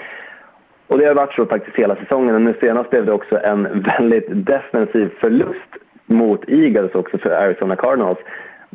Och 0.88 0.97
det 0.97 1.05
har 1.05 1.15
varit 1.15 1.33
så 1.33 1.45
faktiskt 1.45 1.77
hela 1.77 1.95
säsongen. 1.95 2.36
Och 2.36 2.41
nu 2.41 2.53
senast 2.59 2.89
blev 2.89 3.05
det 3.05 3.12
också 3.12 3.39
en 3.43 3.83
väldigt 3.97 4.27
defensiv 4.29 5.09
förlust 5.19 5.69
mot 6.05 6.49
Eagles 6.49 6.95
också 6.95 7.17
för 7.17 7.29
Arizona 7.29 7.75
Cardinals. 7.75 8.19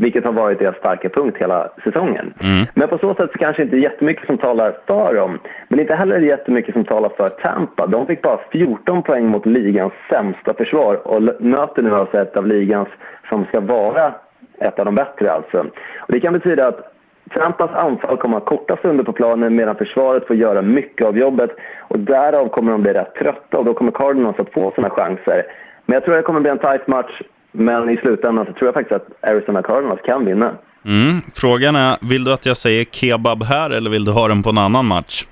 Vilket 0.01 0.25
har 0.25 0.33
varit 0.33 0.59
deras 0.59 0.77
starka 0.77 1.09
punkt 1.09 1.37
hela 1.41 1.69
säsongen. 1.85 2.35
Men 2.75 2.89
på 2.89 2.99
så 2.99 3.15
sätt 3.15 3.31
så 3.33 3.39
kanske 3.39 3.63
inte 3.63 3.77
jättemycket 3.77 4.27
som 4.27 4.39
talar 4.39 4.77
för 4.87 5.15
dem. 5.15 5.39
Men 5.69 5.81
inte 5.81 5.95
heller 5.95 6.21
jättemycket 6.21 6.75
som 6.75 6.85
talar 6.85 7.09
för 7.17 7.29
Tampa. 7.29 7.87
De 7.87 8.07
fick 8.07 8.23
bara 8.23 8.41
14 8.53 9.03
poäng 9.03 9.27
mot 9.27 9.47
ligans 9.47 9.93
sämsta 10.11 10.55
försvar 10.55 10.95
och 11.07 11.23
möter 11.41 11.83
nu 11.83 11.95
alltså 11.95 12.19
ett 12.19 12.37
av 12.37 12.47
ligans 12.47 12.89
som 13.29 13.45
ska 13.45 13.61
vara 13.61 14.15
ett 14.61 14.79
av 14.79 14.85
de 14.85 14.95
bättre 14.95 15.33
alltså. 15.33 15.59
Och 15.99 16.13
det 16.13 16.21
kan 16.21 16.33
betyda 16.33 16.67
att 16.67 16.95
Tampas 17.35 17.71
anfall 17.71 18.17
kommer 18.17 18.37
att 18.37 18.49
ha 18.49 18.57
korta 18.57 18.77
stunder 18.77 19.05
på 19.05 19.13
planen 19.13 19.57
medan 19.57 19.77
försvaret 19.77 20.27
får 20.27 20.37
göra 20.37 20.63
mycket 20.63 21.07
av 21.07 21.19
jobbet 21.19 21.51
och 21.81 21.99
därav 21.99 22.49
kommer 22.49 22.73
de 22.73 22.83
bli 22.83 22.93
rätt 22.93 23.15
trötta 23.15 23.59
och 23.59 23.65
då 23.65 23.75
kommer 23.75 23.93
Cardinals 23.93 24.39
att 24.39 24.53
få 24.53 24.73
sina 24.75 24.91
chanser. 24.91 25.43
Men 25.87 25.95
jag 25.95 26.05
tror 26.05 26.17
det 26.17 26.23
kommer 26.23 26.41
bli 26.41 26.51
en 26.51 26.59
tight 26.59 26.87
match, 26.87 27.23
men 27.59 27.91
i 27.91 27.97
slutändan 27.97 28.47
så 28.47 28.53
tror 28.53 28.67
jag 28.67 28.75
faktiskt 28.75 29.01
att 29.01 29.31
Arizona 29.31 29.63
Cardinals 29.63 30.01
kan 30.05 30.25
vinna. 30.25 30.53
Mm. 30.85 31.17
Frågan 31.35 31.77
är, 31.77 32.09
vill 32.11 32.25
du 32.25 32.33
att 32.33 32.47
jag 32.47 32.57
säger 32.57 32.85
kebab 32.85 33.43
här 33.43 33.71
eller 33.71 33.91
vill 33.91 34.05
du 34.05 34.13
ha 34.13 34.29
den 34.29 34.43
på 34.43 34.51
en 34.51 34.59
annan 34.59 34.87
match? 34.87 35.27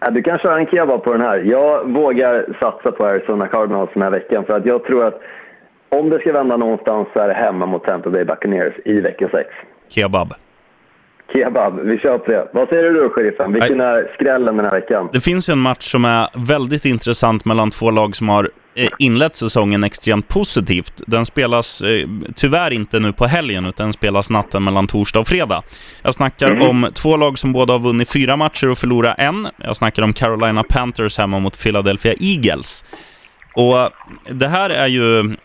Ja, 0.00 0.10
Du 0.10 0.22
kan 0.22 0.38
köra 0.38 0.58
en 0.58 0.66
kebab 0.66 1.04
på 1.04 1.12
den 1.12 1.20
här. 1.20 1.38
Jag 1.38 1.92
vågar 1.92 2.46
satsa 2.60 2.92
på 2.92 3.06
Arizona 3.06 3.46
Cardinals 3.46 3.90
den 3.94 4.02
här 4.02 4.10
veckan 4.10 4.44
för 4.44 4.56
att 4.56 4.66
jag 4.66 4.84
tror 4.84 5.04
att 5.04 5.20
om 5.88 6.10
det 6.10 6.18
ska 6.18 6.32
vända 6.32 6.56
någonstans 6.56 7.08
så 7.12 7.20
är 7.20 7.28
det 7.28 7.34
hemma 7.34 7.66
mot 7.66 7.84
Tampa 7.84 8.10
Bay 8.10 8.24
Buccaneers 8.24 8.74
i 8.84 9.00
vecka 9.00 9.28
6. 9.32 9.48
Kebab. 9.88 10.34
Kebab, 11.32 11.80
vi 11.80 11.98
kör 11.98 12.18
på 12.18 12.30
det. 12.30 12.48
Vad 12.52 12.68
säger 12.68 12.82
du 12.82 13.00
då, 13.00 13.08
sheriffen? 13.08 13.52
Vilken 13.52 13.80
är 13.80 14.10
skrällen 14.14 14.56
den 14.56 14.64
här 14.64 14.72
veckan? 14.72 15.08
Det 15.12 15.20
finns 15.20 15.48
ju 15.48 15.52
en 15.52 15.58
match 15.58 15.82
som 15.84 16.04
är 16.04 16.46
väldigt 16.46 16.84
intressant 16.84 17.44
mellan 17.44 17.70
två 17.70 17.90
lag 17.90 18.16
som 18.16 18.28
har 18.28 18.48
inlett 18.98 19.36
säsongen 19.36 19.84
extremt 19.84 20.28
positivt. 20.28 21.02
Den 21.06 21.26
spelas 21.26 21.82
eh, 21.82 22.08
tyvärr 22.34 22.70
inte 22.70 23.00
nu 23.00 23.12
på 23.12 23.26
helgen, 23.26 23.66
utan 23.66 23.92
spelas 23.92 24.30
natten 24.30 24.64
mellan 24.64 24.86
torsdag 24.86 25.20
och 25.20 25.28
fredag. 25.28 25.62
Jag 26.02 26.14
snackar 26.14 26.60
om 26.60 26.88
två 26.94 27.16
lag 27.16 27.38
som 27.38 27.52
båda 27.52 27.72
har 27.72 27.80
vunnit 27.80 28.10
fyra 28.10 28.36
matcher 28.36 28.68
och 28.68 28.78
förlorat 28.78 29.14
en. 29.18 29.48
Jag 29.56 29.76
snackar 29.76 30.02
om 30.02 30.12
Carolina 30.12 30.62
Panthers 30.62 31.18
hemma 31.18 31.38
mot 31.38 31.62
Philadelphia 31.62 32.14
Eagles. 32.20 32.84
Och 33.54 33.90
det 34.30 34.48
här 34.48 34.70
är 34.70 34.86
ju... 34.86 35.36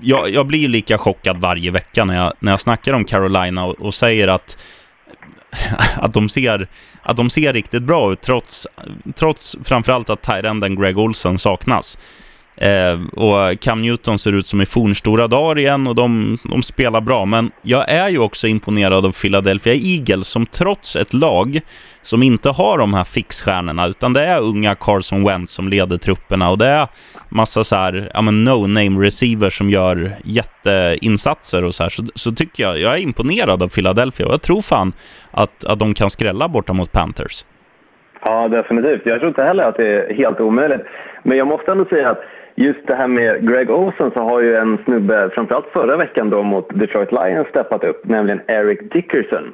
Jag, 0.00 0.30
jag 0.30 0.46
blir 0.46 0.58
ju 0.58 0.68
lika 0.68 0.98
chockad 0.98 1.36
varje 1.36 1.70
vecka 1.70 2.04
när 2.04 2.16
jag, 2.16 2.32
när 2.40 2.52
jag 2.52 2.60
snackar 2.60 2.92
om 2.92 3.04
Carolina 3.04 3.64
och, 3.64 3.80
och 3.80 3.94
säger 3.94 4.28
att 4.28 4.56
att 5.96 6.12
de 6.14 6.28
ser, 6.28 6.68
att 7.02 7.16
de 7.16 7.30
ser 7.30 7.52
riktigt 7.52 7.82
bra 7.82 8.12
ut 8.12 8.20
trots, 8.20 8.66
trots 9.14 9.56
framförallt 9.64 10.10
att 10.10 10.22
Tyrenden 10.22 10.76
Greg 10.76 10.98
Olson 10.98 11.38
saknas. 11.38 11.98
Eh, 12.56 13.00
och 13.12 13.60
Cam 13.60 13.82
Newton 13.82 14.18
ser 14.18 14.32
ut 14.34 14.46
som 14.46 14.60
i 14.60 14.66
fornstora 14.66 15.26
dagar 15.26 15.58
igen 15.58 15.86
och 15.86 15.94
de, 15.94 16.38
de 16.50 16.62
spelar 16.62 17.00
bra. 17.00 17.24
Men 17.24 17.50
jag 17.62 17.88
är 17.88 18.08
ju 18.08 18.18
också 18.18 18.46
imponerad 18.46 19.06
av 19.06 19.12
Philadelphia 19.12 19.74
Eagles 19.74 20.28
som 20.28 20.46
trots 20.46 20.96
ett 20.96 21.14
lag 21.14 21.60
som 22.02 22.22
inte 22.22 22.50
har 22.50 22.78
de 22.78 22.94
här 22.94 23.04
fixstjärnorna 23.04 23.86
utan 23.86 24.12
det 24.12 24.26
är 24.26 24.40
unga 24.40 24.74
Carson 24.74 25.24
Wentz 25.24 25.52
som 25.52 25.68
leder 25.68 25.96
trupperna 25.96 26.50
och 26.50 26.58
det 26.58 26.66
är 26.66 26.88
massa 27.28 27.64
så 27.64 27.76
här, 27.76 28.10
ja 28.14 28.22
men 28.22 28.48
no-name 28.48 29.02
receivers 29.02 29.58
som 29.58 29.70
gör 29.70 30.10
jätteinsatser 30.24 31.64
och 31.64 31.74
så 31.74 31.82
här. 31.82 31.90
Så, 31.90 32.02
så 32.14 32.30
tycker 32.30 32.62
jag, 32.62 32.80
jag 32.80 32.94
är 32.94 32.98
imponerad 32.98 33.62
av 33.62 33.68
Philadelphia 33.68 34.26
och 34.26 34.32
jag 34.32 34.42
tror 34.42 34.62
fan 34.62 34.92
att, 35.30 35.64
att 35.64 35.78
de 35.78 35.94
kan 35.94 36.10
skrälla 36.10 36.48
borta 36.48 36.72
mot 36.72 36.92
Panthers. 36.92 37.44
Ja, 38.24 38.48
definitivt. 38.48 39.02
Jag 39.04 39.18
tror 39.18 39.28
inte 39.28 39.42
heller 39.42 39.64
att 39.64 39.76
det 39.76 39.88
är 39.88 40.14
helt 40.14 40.40
omöjligt. 40.40 40.80
Men 41.22 41.38
jag 41.38 41.46
måste 41.46 41.72
ändå 41.72 41.84
säga 41.84 42.10
att 42.10 42.20
just 42.54 42.86
det 42.86 42.94
här 42.94 43.08
med 43.08 43.48
Greg 43.48 43.70
Olsen 43.70 44.10
så 44.10 44.20
har 44.20 44.40
ju 44.40 44.56
en 44.56 44.78
snubbe, 44.84 45.30
framförallt 45.34 45.66
förra 45.72 45.96
veckan 45.96 46.30
då 46.30 46.42
mot 46.42 46.78
Detroit 46.78 47.12
Lions, 47.12 47.48
steppat 47.48 47.84
upp, 47.84 48.04
nämligen 48.04 48.40
Eric 48.46 48.92
Dickerson. 48.92 49.52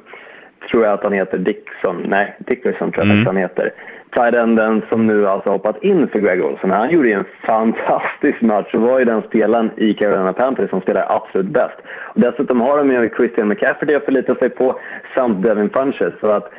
Tror 0.71 0.83
jag 0.83 0.93
att 0.93 1.03
han 1.03 1.13
heter 1.13 1.37
Dixon. 1.37 2.05
Nej, 2.07 2.35
Dickerson 2.39 2.91
tror 2.91 3.05
jag 3.05 3.11
mm. 3.11 3.21
att 3.21 3.27
han 3.27 3.37
heter. 3.37 3.73
Tidenden 4.15 4.81
som 4.89 5.07
nu 5.07 5.27
alltså 5.27 5.49
hoppat 5.49 5.83
in 5.83 6.07
för 6.07 6.19
Greg 6.19 6.45
Olsen. 6.45 6.71
Han 6.71 6.91
gjorde 6.91 7.07
ju 7.07 7.13
en 7.13 7.25
fantastisk 7.45 8.41
match 8.41 8.73
och 8.73 8.81
var 8.81 8.99
ju 8.99 9.05
den 9.05 9.21
spelaren 9.21 9.71
i 9.77 9.93
Carolina 9.93 10.33
Panthers 10.33 10.69
som 10.69 10.81
spelar 10.81 11.05
absolut 11.15 11.47
bäst. 11.47 11.77
Och 12.03 12.21
dessutom 12.21 12.61
har 12.61 12.77
de 12.77 12.91
ju 12.91 13.09
Christian 13.09 13.47
McCaffrey 13.47 13.95
att 13.95 14.05
förlita 14.05 14.35
sig 14.35 14.49
på 14.49 14.79
samt 15.15 15.43
Devin 15.43 15.69
Funches. 15.69 16.13
Så 16.19 16.27
att 16.27 16.51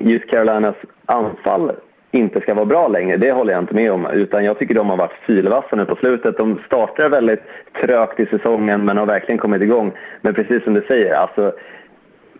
just 0.00 0.30
Carolinas 0.30 0.76
anfall 1.06 1.72
inte 2.12 2.40
ska 2.40 2.54
vara 2.54 2.64
bra 2.64 2.88
längre, 2.88 3.16
det 3.16 3.32
håller 3.32 3.52
jag 3.52 3.62
inte 3.62 3.74
med 3.74 3.92
om. 3.92 4.06
Utan 4.06 4.44
jag 4.44 4.58
tycker 4.58 4.74
de 4.74 4.90
har 4.90 4.96
varit 4.96 5.26
sylvassa 5.26 5.76
nu 5.76 5.84
på 5.84 5.96
slutet. 5.96 6.36
De 6.36 6.60
startar 6.66 7.08
väldigt 7.08 7.42
trögt 7.80 8.20
i 8.20 8.26
säsongen 8.26 8.84
men 8.84 8.96
har 8.96 9.06
verkligen 9.06 9.38
kommit 9.38 9.62
igång. 9.62 9.92
Men 10.20 10.34
precis 10.34 10.64
som 10.64 10.74
du 10.74 10.82
säger, 10.88 11.14
alltså 11.14 11.52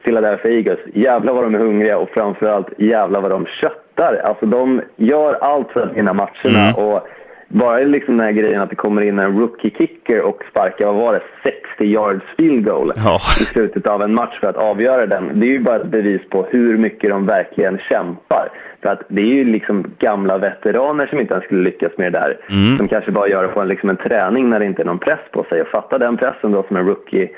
Philadelphia 0.04 0.52
Eagles, 0.52 0.80
jävlar 0.94 1.32
vad 1.32 1.44
de 1.44 1.54
är 1.54 1.58
hungriga 1.58 1.98
och 1.98 2.10
framförallt 2.10 2.68
jävlar 2.78 3.20
vad 3.20 3.30
de 3.30 3.46
köttar. 3.46 4.14
Alltså 4.24 4.46
de 4.46 4.80
gör 4.96 5.34
allt 5.34 5.70
för 5.70 5.80
att 5.80 5.96
vinna 5.96 6.12
matcherna. 6.12 6.68
Mm. 6.68 6.74
Och 6.74 7.08
bara 7.52 7.78
liksom 7.78 8.16
den 8.16 8.26
här 8.26 8.32
grejen 8.32 8.60
att 8.60 8.70
det 8.70 8.76
kommer 8.76 9.02
in 9.02 9.18
en 9.18 9.38
rookie-kicker 9.38 10.20
och 10.20 10.42
sparkar, 10.50 10.86
vad 10.86 10.94
var 10.94 11.12
det, 11.12 11.22
60 11.42 11.84
yards 11.84 12.24
field 12.36 12.64
goal 12.64 12.92
ja. 12.96 13.20
i 13.40 13.44
slutet 13.44 13.86
av 13.86 14.02
en 14.02 14.14
match 14.14 14.40
för 14.40 14.46
att 14.46 14.56
avgöra 14.56 15.06
den. 15.06 15.40
Det 15.40 15.46
är 15.46 15.50
ju 15.50 15.60
bara 15.60 15.76
ett 15.76 15.86
bevis 15.86 16.20
på 16.30 16.46
hur 16.50 16.78
mycket 16.78 17.10
de 17.10 17.26
verkligen 17.26 17.78
kämpar. 17.78 18.48
För 18.82 18.88
att 18.88 19.02
det 19.08 19.20
är 19.20 19.34
ju 19.34 19.44
liksom 19.44 19.84
gamla 19.98 20.38
veteraner 20.38 21.06
som 21.06 21.20
inte 21.20 21.34
ens 21.34 21.44
skulle 21.44 21.62
lyckas 21.62 21.92
med 21.96 22.12
det 22.12 22.18
där. 22.18 22.36
Mm. 22.50 22.76
Som 22.78 22.88
kanske 22.88 23.10
bara 23.10 23.28
gör 23.28 23.42
det 23.42 23.48
på 23.48 23.60
en, 23.60 23.68
liksom 23.68 23.90
en 23.90 23.96
träning 23.96 24.50
när 24.50 24.58
det 24.58 24.66
inte 24.66 24.82
är 24.82 24.86
någon 24.86 24.98
press 24.98 25.20
på 25.30 25.44
sig. 25.44 25.62
Och 25.62 25.68
fatta 25.68 25.98
den 25.98 26.16
pressen 26.16 26.52
då 26.52 26.62
som 26.62 26.76
en 26.76 26.86
rookie 26.86 27.28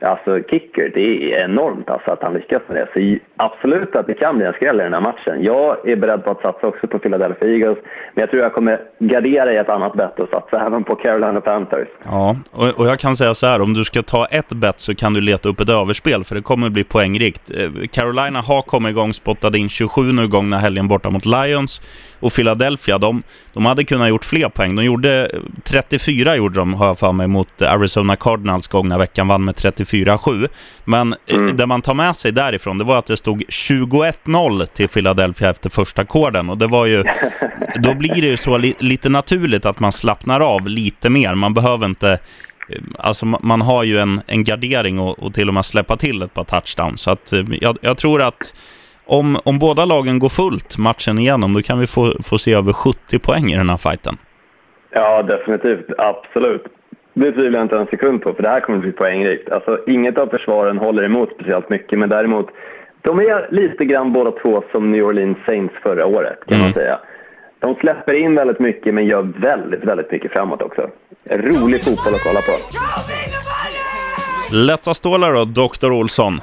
alltså 0.00 0.42
kicker, 0.50 0.90
det 0.94 1.34
är 1.34 1.44
enormt 1.44 1.90
alltså 1.90 2.10
att 2.10 2.22
han 2.22 2.34
lyckas 2.34 2.62
med 2.68 2.76
det. 2.76 2.88
Så 2.94 3.18
absolut 3.36 3.96
att 3.96 4.06
det 4.06 4.14
kan 4.14 4.36
bli 4.36 4.46
en 4.46 4.52
skräll 4.52 4.80
i 4.80 4.82
den 4.82 4.92
här 4.92 5.00
matchen. 5.00 5.42
Jag 5.42 5.88
är 5.88 5.96
beredd 5.96 6.24
på 6.24 6.30
att 6.30 6.40
satsa 6.42 6.66
också 6.66 6.86
på 6.86 6.98
Philadelphia 6.98 7.48
Eagles, 7.48 7.78
men 8.14 8.22
jag 8.22 8.30
tror 8.30 8.42
jag 8.42 8.52
kommer 8.52 8.80
gardera 8.98 9.52
i 9.52 9.56
ett 9.56 9.68
annat 9.68 9.92
bett 9.92 10.20
och 10.20 10.28
satsa 10.28 10.66
även 10.66 10.84
på 10.84 10.94
Carolina 10.96 11.40
Panthers. 11.40 11.88
Ja, 12.04 12.36
och, 12.50 12.80
och 12.80 12.86
jag 12.86 12.98
kan 12.98 13.16
säga 13.16 13.34
så 13.34 13.46
här, 13.46 13.60
om 13.60 13.74
du 13.74 13.84
ska 13.84 14.02
ta 14.02 14.26
ett 14.26 14.52
bett 14.52 14.80
så 14.80 14.94
kan 14.94 15.14
du 15.14 15.20
leta 15.20 15.48
upp 15.48 15.60
ett 15.60 15.68
överspel, 15.68 16.24
för 16.24 16.34
det 16.34 16.42
kommer 16.42 16.70
bli 16.70 16.84
poängrikt. 16.84 17.50
Eh, 17.50 17.88
Carolina 17.92 18.40
har 18.40 18.62
kommit 18.62 18.90
igång, 18.90 19.12
spottade 19.12 19.58
in 19.58 19.68
27 19.68 20.02
nu 20.02 20.28
gångna 20.28 20.58
helgen 20.58 20.88
borta 20.88 21.10
mot 21.10 21.26
Lions, 21.26 21.80
och 22.20 22.32
Philadelphia, 22.32 22.98
de, 22.98 23.22
de 23.52 23.66
hade 23.66 23.84
kunnat 23.84 24.08
gjort 24.08 24.24
fler 24.24 24.48
poäng. 24.48 24.76
De 24.76 24.84
gjorde 24.84 25.26
eh, 25.26 25.40
34 25.64 26.36
gjorde 26.36 26.58
de, 26.58 26.74
har 26.74 26.86
jag 26.86 26.98
för 26.98 27.12
mig, 27.12 27.28
mot 27.28 27.62
Arizona 27.62 28.16
Cardinals 28.16 28.68
gångna 28.68 28.98
veckan, 28.98 29.28
vann 29.28 29.44
med 29.44 29.56
34. 29.56 29.81
34-7. 29.84 30.48
Men 30.84 31.14
eh, 31.26 31.36
mm. 31.36 31.56
det 31.56 31.66
man 31.66 31.82
tar 31.82 31.94
med 31.94 32.16
sig 32.16 32.32
därifrån, 32.32 32.78
det 32.78 32.84
var 32.84 32.98
att 32.98 33.06
det 33.06 33.16
stod 33.16 33.42
21-0 33.42 34.66
till 34.66 34.88
Philadelphia 34.88 35.50
efter 35.50 35.70
första 35.70 36.04
korden. 36.04 36.50
Och 36.50 36.58
det 36.58 36.66
var 36.66 36.86
ju, 36.86 37.04
då 37.82 37.94
blir 37.94 38.20
det 38.20 38.26
ju 38.26 38.36
så 38.36 38.58
li, 38.58 38.74
lite 38.78 39.08
naturligt 39.08 39.66
att 39.66 39.80
man 39.80 39.92
slappnar 39.92 40.40
av 40.40 40.68
lite 40.68 41.10
mer. 41.10 41.34
Man 41.34 41.54
behöver 41.54 41.86
inte 41.86 42.10
eh, 42.10 42.18
Alltså 42.98 43.26
man 43.26 43.60
har 43.60 43.84
ju 43.84 43.98
en, 43.98 44.20
en 44.26 44.44
gardering 44.44 44.98
och, 44.98 45.18
och 45.18 45.34
till 45.34 45.48
och 45.48 45.54
med 45.54 45.64
släppa 45.64 45.96
till 45.96 46.22
ett 46.22 46.34
par 46.34 46.44
touchdowns. 46.44 47.00
Så 47.00 47.10
att 47.10 47.32
eh, 47.32 47.44
jag, 47.60 47.78
jag 47.80 47.98
tror 47.98 48.22
att 48.22 48.54
om, 49.04 49.38
om 49.44 49.58
båda 49.58 49.84
lagen 49.84 50.18
går 50.18 50.28
fullt 50.28 50.78
matchen 50.78 51.18
igenom, 51.18 51.52
då 51.52 51.62
kan 51.62 51.78
vi 51.78 51.86
få, 51.86 52.14
få 52.22 52.38
se 52.38 52.54
över 52.54 52.72
70 52.72 53.18
poäng 53.18 53.52
i 53.52 53.56
den 53.56 53.70
här 53.70 53.76
fighten. 53.76 54.16
Ja, 54.90 55.22
definitivt. 55.22 55.86
Absolut. 55.98 56.64
Det 57.14 57.32
tvivlar 57.32 57.58
jag 57.58 57.64
inte 57.64 57.76
en 57.76 57.86
sekund 57.86 58.22
på, 58.22 58.34
för 58.34 58.42
det 58.42 58.48
här 58.48 58.60
kommer 58.60 58.78
att 58.78 58.82
bli 58.82 58.92
poängrikt. 58.92 59.52
Alltså, 59.52 59.78
inget 59.86 60.18
av 60.18 60.26
försvaren 60.26 60.78
håller 60.78 61.02
emot 61.02 61.30
speciellt 61.34 61.68
mycket, 61.68 61.98
men 61.98 62.08
däremot, 62.08 62.46
de 63.02 63.18
är 63.18 63.48
lite 63.50 63.84
grann 63.84 64.12
båda 64.12 64.30
två 64.30 64.62
som 64.72 64.92
New 64.92 65.04
Orleans 65.04 65.38
Saints 65.46 65.74
förra 65.82 66.06
året, 66.06 66.38
kan 66.46 66.54
mm. 66.54 66.66
man 66.66 66.74
säga. 66.74 66.98
De 67.58 67.74
släpper 67.74 68.12
in 68.12 68.34
väldigt 68.34 68.58
mycket, 68.58 68.94
men 68.94 69.06
gör 69.06 69.22
väldigt, 69.22 69.84
väldigt 69.84 70.10
mycket 70.10 70.32
framåt 70.32 70.62
också. 70.62 70.90
Rolig 71.30 71.84
fotboll 71.84 72.14
att 72.14 72.24
kolla 72.24 72.40
på. 72.40 72.58
Lätta 74.54 74.94
stålar 74.94 75.32
då, 75.32 75.44
Dr. 75.44 75.92
Olsson. 75.92 76.40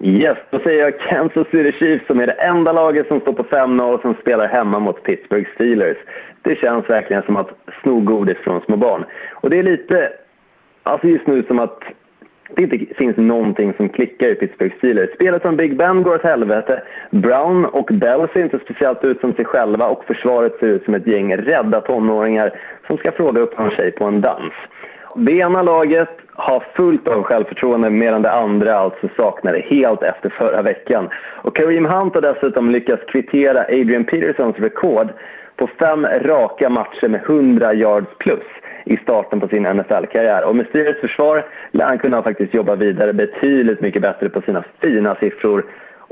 Yes, 0.00 0.38
då 0.50 0.58
säger 0.58 0.80
jag 0.80 0.98
Kansas 0.98 1.46
City 1.50 1.72
Chiefs 1.72 2.06
som 2.06 2.20
är 2.20 2.26
det 2.26 2.32
enda 2.32 2.72
laget 2.72 3.08
som 3.08 3.20
står 3.20 3.32
på 3.32 3.42
5-0 3.42 4.02
som 4.02 4.14
spelar 4.14 4.48
hemma 4.48 4.78
mot 4.78 5.02
Pittsburgh 5.02 5.48
Steelers. 5.54 5.96
Det 6.42 6.54
känns 6.58 6.90
verkligen 6.90 7.22
som 7.22 7.36
att 7.36 7.50
sno 7.82 8.00
godis 8.00 8.38
från 8.38 8.60
små 8.60 8.76
barn. 8.76 9.04
Och 9.32 9.50
det 9.50 9.58
är 9.58 9.62
lite, 9.62 10.12
alltså 10.82 11.06
just 11.06 11.26
nu 11.26 11.42
som 11.42 11.58
att 11.58 11.82
det 12.56 12.62
inte 12.62 12.94
finns 12.94 13.16
någonting 13.16 13.72
som 13.76 13.88
klickar 13.88 14.26
i 14.26 14.34
Pittsburgh 14.34 14.76
Steelers. 14.76 15.14
Spelet 15.14 15.42
som 15.42 15.56
Big 15.56 15.76
Ben 15.76 16.02
går 16.02 16.14
åt 16.14 16.22
helvete. 16.22 16.82
Brown 17.10 17.64
och 17.64 17.90
Bell 17.92 18.28
ser 18.32 18.42
inte 18.42 18.58
speciellt 18.58 19.04
ut 19.04 19.20
som 19.20 19.32
sig 19.32 19.44
själva 19.44 19.86
och 19.86 20.04
försvaret 20.04 20.58
ser 20.58 20.66
ut 20.66 20.84
som 20.84 20.94
ett 20.94 21.06
gäng 21.06 21.36
rädda 21.36 21.80
tonåringar 21.80 22.52
som 22.86 22.96
ska 22.96 23.12
fråga 23.12 23.40
upp 23.40 23.58
en 23.58 23.70
tjej 23.70 23.90
på 23.90 24.04
en 24.04 24.20
dans. 24.20 24.52
Det 25.14 25.32
ena 25.32 25.62
laget 25.62 26.08
har 26.34 26.64
fullt 26.76 27.08
av 27.08 27.22
självförtroende 27.22 27.90
medan 27.90 28.22
det 28.22 28.32
andra 28.32 28.78
alltså 28.78 29.08
saknar 29.16 29.52
det 29.52 29.60
helt 29.60 30.02
efter 30.02 30.28
förra 30.28 30.62
veckan. 30.62 31.08
Och 31.42 31.56
Kareem 31.56 31.84
Hunt 31.84 32.14
har 32.14 32.20
dessutom 32.20 32.70
lyckats 32.70 33.04
kvittera 33.04 33.60
Adrian 33.60 34.04
Petersons 34.04 34.56
rekord 34.58 35.08
på 35.56 35.66
fem 35.66 36.06
raka 36.06 36.68
matcher 36.68 37.08
med 37.08 37.20
100 37.20 37.74
yards 37.74 38.18
plus 38.18 38.44
i 38.84 38.96
starten 38.96 39.40
på 39.40 39.48
sin 39.48 39.62
NFL-karriär. 39.62 40.44
Och 40.44 40.56
med 40.56 40.66
Steelers 40.66 41.00
försvar 41.00 41.44
lär 41.70 41.84
han 41.84 41.98
kunna 41.98 42.22
faktiskt 42.22 42.54
jobba 42.54 42.74
vidare 42.74 43.12
betydligt 43.12 43.80
mycket 43.80 44.02
bättre 44.02 44.28
på 44.28 44.40
sina 44.40 44.64
fina 44.80 45.14
siffror 45.14 45.64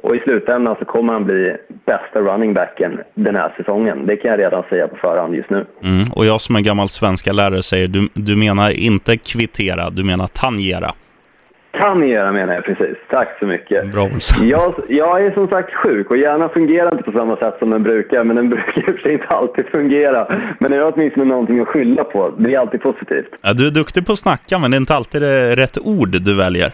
och 0.03 0.17
i 0.17 0.19
slutändan 0.19 0.77
så 0.79 0.85
kommer 0.85 1.13
han 1.13 1.25
bli 1.25 1.57
bästa 1.93 2.19
running 2.21 2.55
backen 2.55 3.01
den 3.15 3.37
här 3.37 3.55
säsongen. 3.57 4.07
Det 4.07 4.17
kan 4.17 4.31
jag 4.31 4.41
redan 4.41 4.63
säga 4.71 4.89
på 4.89 4.97
förhand 4.97 5.35
just 5.35 5.51
nu. 5.51 5.67
Mm, 5.83 6.05
och 6.17 6.25
jag 6.27 6.41
som 6.41 6.57
är 6.57 6.61
gammal 6.61 6.89
svenska 6.89 7.33
lärare 7.33 7.63
säger, 7.63 7.89
du, 7.89 8.09
du 8.15 8.37
menar 8.37 8.71
inte 8.71 9.17
kvittera, 9.17 9.91
du 9.91 10.05
menar 10.05 10.27
tangera. 10.27 10.91
Tangera 11.81 12.33
menar 12.33 12.55
jag 12.55 12.65
precis. 12.65 12.97
Tack 13.11 13.29
så 13.39 13.47
mycket. 13.47 13.93
Bra 13.93 14.09
jag, 14.43 14.75
jag 14.89 15.27
är 15.27 15.31
som 15.31 15.49
sagt 15.49 15.75
sjuk 15.75 16.11
och 16.11 16.17
hjärnan 16.17 16.51
fungerar 16.51 16.93
inte 16.93 17.11
på 17.11 17.13
samma 17.13 17.37
sätt 17.37 17.55
som 17.59 17.71
den 17.71 17.83
brukar, 17.83 18.25
men 18.25 18.37
den 18.37 18.49
brukar 18.55 18.79
i 18.79 18.91
och 18.91 18.95
för 18.95 19.03
sig 19.03 19.13
inte 19.13 19.27
alltid 19.27 19.67
fungera. 19.67 20.39
Men 20.59 20.73
jag 20.73 20.85
har 20.85 20.93
åtminstone 20.93 21.25
någonting 21.25 21.61
att 21.61 21.69
skylla 21.69 22.05
på. 22.05 22.35
Det 22.39 22.55
är 22.55 22.59
alltid 22.59 22.83
positivt. 22.83 23.31
Ja, 23.43 23.53
du 23.53 23.67
är 23.67 23.71
duktig 23.71 24.07
på 24.07 24.13
att 24.13 24.19
snacka, 24.19 24.59
men 24.59 24.71
det 24.71 24.77
är 24.77 24.81
inte 24.81 24.95
alltid 24.95 25.23
rätt 25.63 25.79
ord 25.79 26.11
du 26.11 26.37
väljer. 26.37 26.73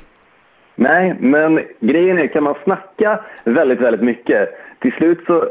Nej, 0.78 1.16
men 1.20 1.60
grejen 1.80 2.18
är, 2.18 2.26
kan 2.26 2.42
man 2.42 2.54
snacka 2.64 3.20
väldigt, 3.44 3.80
väldigt 3.80 4.02
mycket, 4.02 4.48
till 4.86 4.98
slut 4.98 5.18
så 5.26 5.44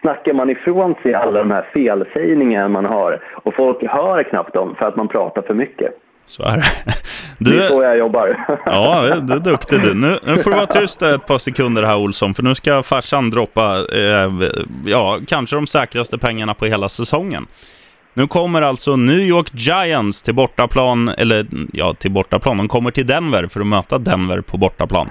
snackar 0.00 0.32
man 0.32 0.50
ifrån 0.50 0.94
sig 1.02 1.14
alla 1.14 1.38
de 1.38 1.50
här 1.50 1.66
felsägningarna 1.72 2.68
man 2.68 2.84
har 2.84 3.22
och 3.44 3.54
folk 3.54 3.82
hör 3.82 4.22
knappt 4.22 4.54
dem 4.54 4.74
för 4.78 4.86
att 4.86 4.96
man 4.96 5.08
pratar 5.08 5.42
för 5.42 5.54
mycket. 5.54 5.92
Så 6.26 6.42
är 6.42 6.56
det. 6.56 6.62
Det 7.38 7.64
är 7.64 7.68
så 7.68 7.82
jag 7.82 7.98
jobbar. 7.98 8.46
ja, 8.66 9.16
du 9.20 9.34
är 9.34 9.40
duktig 9.40 9.82
du. 9.82 9.94
Nu, 9.94 10.18
nu 10.26 10.36
får 10.36 10.50
du 10.50 10.56
vara 10.56 10.66
tyst 10.66 11.02
ett 11.02 11.26
par 11.26 11.38
sekunder 11.38 11.82
här 11.82 11.96
Olsson, 11.96 12.34
för 12.34 12.42
nu 12.42 12.54
ska 12.54 12.82
farsan 12.82 13.30
droppa, 13.30 13.76
eh, 13.92 14.30
ja, 14.86 15.18
kanske 15.26 15.56
de 15.56 15.66
säkraste 15.66 16.18
pengarna 16.18 16.54
på 16.54 16.64
hela 16.64 16.88
säsongen. 16.88 17.46
Nu 18.14 18.26
kommer 18.26 18.62
alltså 18.62 18.96
New 18.96 19.18
York 19.18 19.50
Giants 19.52 20.22
till 20.22 20.34
bortaplan, 20.34 21.08
eller 21.08 21.46
ja, 21.72 21.94
till 21.94 22.10
bortaplan. 22.10 22.56
De 22.56 22.68
kommer 22.68 22.90
till 22.90 23.06
Denver 23.06 23.46
för 23.46 23.60
att 23.60 23.66
möta 23.66 23.98
Denver 23.98 24.40
på 24.40 24.56
bortaplan. 24.56 25.10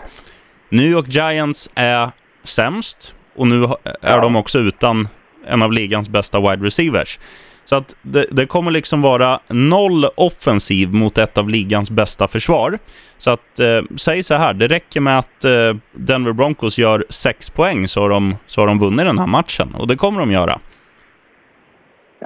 New 0.69 0.87
York 0.87 1.07
Giants 1.07 1.69
är 1.75 2.09
sämst 2.43 3.15
och 3.35 3.47
nu 3.47 3.65
är 4.01 4.21
de 4.21 4.35
också 4.35 4.59
utan 4.59 5.07
en 5.45 5.61
av 5.61 5.71
ligans 5.71 6.09
bästa 6.09 6.39
wide 6.39 6.65
receivers. 6.65 7.19
Så 7.65 7.75
att 7.75 7.95
det, 8.01 8.25
det 8.31 8.45
kommer 8.45 8.71
liksom 8.71 9.01
vara 9.01 9.39
noll 9.47 10.05
offensiv 10.15 10.93
mot 10.93 11.17
ett 11.17 11.37
av 11.37 11.49
ligans 11.49 11.91
bästa 11.91 12.27
försvar. 12.27 12.77
Så 13.17 13.31
att, 13.31 13.59
eh, 13.59 13.97
säg 13.97 14.23
så 14.23 14.35
här, 14.35 14.53
det 14.53 14.67
räcker 14.67 15.01
med 15.01 15.19
att 15.19 15.45
eh, 15.45 15.75
Denver 15.91 16.33
Broncos 16.33 16.77
gör 16.77 17.03
sex 17.09 17.49
poäng 17.49 17.87
så 17.87 18.01
har, 18.01 18.09
de, 18.09 18.35
så 18.47 18.61
har 18.61 18.67
de 18.67 18.79
vunnit 18.79 19.05
den 19.05 19.19
här 19.19 19.27
matchen. 19.27 19.75
Och 19.79 19.87
det 19.87 19.95
kommer 19.95 20.19
de 20.19 20.31
göra. 20.31 20.59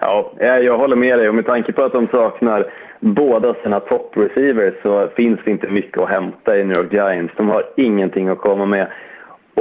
Ja, 0.01 0.33
jag 0.39 0.63
jag 0.63 0.77
håller 0.77 0.95
med 0.95 1.19
dig. 1.19 1.29
Och 1.29 1.35
med 1.35 1.45
tanke 1.45 1.73
på 1.73 1.83
att 1.83 1.93
de 1.93 2.07
saknar 2.07 2.71
båda 2.99 3.53
sina 3.63 3.79
top 3.79 4.17
receivers 4.17 4.73
så 4.83 5.09
finns 5.15 5.39
det 5.45 5.51
inte 5.51 5.67
mycket 5.67 5.97
att 5.97 6.09
hämta 6.09 6.57
i 6.57 6.63
New 6.63 6.77
York 6.77 6.93
Giants. 6.93 7.33
De 7.37 7.49
har 7.49 7.63
ingenting 7.77 8.27
att 8.27 8.37
komma 8.37 8.65
med. 8.65 8.87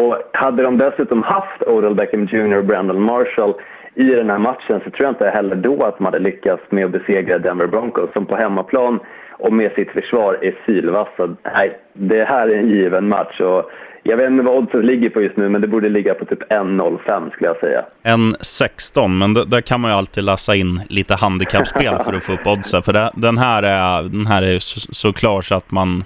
Och 0.02 0.16
hade 0.32 0.62
de 0.62 0.78
dessutom 0.78 1.22
haft 1.22 1.62
Odell 1.66 1.94
Beckham 1.94 2.24
Jr 2.24 2.56
och 2.56 2.64
Brandon 2.64 3.02
Marshall 3.02 3.54
i 3.94 4.04
den 4.04 4.30
här 4.30 4.38
matchen 4.38 4.80
så 4.85 4.90
tror 4.90 5.02
jag 5.06 5.11
inte 5.11 5.28
heller 5.30 5.56
då 5.56 5.85
att 5.85 5.98
de 5.98 6.04
hade 6.04 6.18
lyckats 6.18 6.62
med 6.70 6.85
att 6.85 6.92
besegra 6.92 7.38
Denver 7.38 7.66
Broncos 7.66 8.12
som 8.12 8.26
på 8.26 8.37
hemmaplan 8.37 8.98
och 9.38 9.52
med 9.52 9.72
sitt 9.72 9.90
försvar 9.90 10.38
är 10.42 10.54
sylvassa. 10.66 11.37
Nej, 11.44 11.78
det 11.92 12.24
här 12.24 12.48
är 12.48 12.56
en 12.56 12.68
given 12.68 13.09
match. 13.09 13.40
Och 13.40 13.70
jag 14.02 14.16
vet 14.16 14.30
inte 14.30 14.44
vad 14.44 14.56
oddset 14.56 14.85
ligger 14.85 15.11
på 15.11 15.22
just 15.22 15.37
nu, 15.37 15.48
men 15.48 15.61
det 15.61 15.68
borde 15.68 15.88
ligga 15.88 16.14
på 16.14 16.24
typ 16.24 16.42
1,05 16.52 17.30
skulle 17.30 17.48
jag 17.48 17.61
säga. 17.61 17.85
En 18.02 18.32
16, 18.40 19.18
men 19.18 19.35
där 19.35 19.61
kan 19.61 19.80
man 19.80 19.90
ju 19.90 19.96
alltid 19.96 20.24
läsa 20.24 20.54
in 20.54 20.80
lite 20.88 21.14
handikappspel 21.14 21.98
för 22.04 22.12
att 22.12 22.24
få 22.24 22.32
upp 22.32 22.46
oddsen. 22.46 22.82
För 22.82 22.92
det, 22.92 23.11
den 23.14 23.38
här 23.38 23.62
är, 23.62 24.02
den 24.02 24.26
här 24.26 24.42
är 24.42 24.59
så, 24.59 24.80
så 24.94 25.12
klar 25.12 25.40
så 25.42 25.54
att 25.54 25.70
man, 25.70 26.04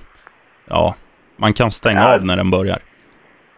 ja, 0.68 0.94
man 1.36 1.52
kan 1.52 1.70
stänga 1.70 2.00
Ja. 2.00 2.14
av 2.14 2.26
när 2.26 2.36
den 2.36 2.50
börjar. 2.50 2.78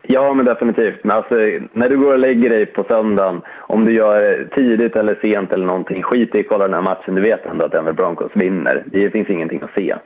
Ja, 0.03 0.35
men 0.35 0.45
definitivt. 0.45 1.05
Men 1.05 1.17
alltså, 1.17 1.35
när 1.73 1.89
du 1.89 1.99
går 1.99 2.13
och 2.13 2.19
lägger 2.19 2.51
dig 2.51 2.67
på 2.67 2.85
söndagen, 2.89 3.43
om 3.61 3.85
du 3.85 3.93
gör 3.93 4.21
det 4.21 4.49
tidigt 4.49 4.97
eller 4.97 5.19
sent 5.21 5.53
eller 5.53 5.67
någonting, 5.67 6.03
skit 6.03 6.35
i 6.35 6.41
att 6.41 6.49
kolla 6.49 6.65
den 6.65 6.75
här 6.75 6.83
matchen. 6.83 7.15
Du 7.15 7.21
vet 7.21 7.47
ändå 7.47 7.65
att 7.65 7.73
Denver 7.73 7.93
Broncos 7.93 8.31
vinner. 8.35 8.83
Det 8.87 9.11
finns 9.11 9.31
ingenting 9.31 9.63
att 9.63 9.75
se. 9.75 9.97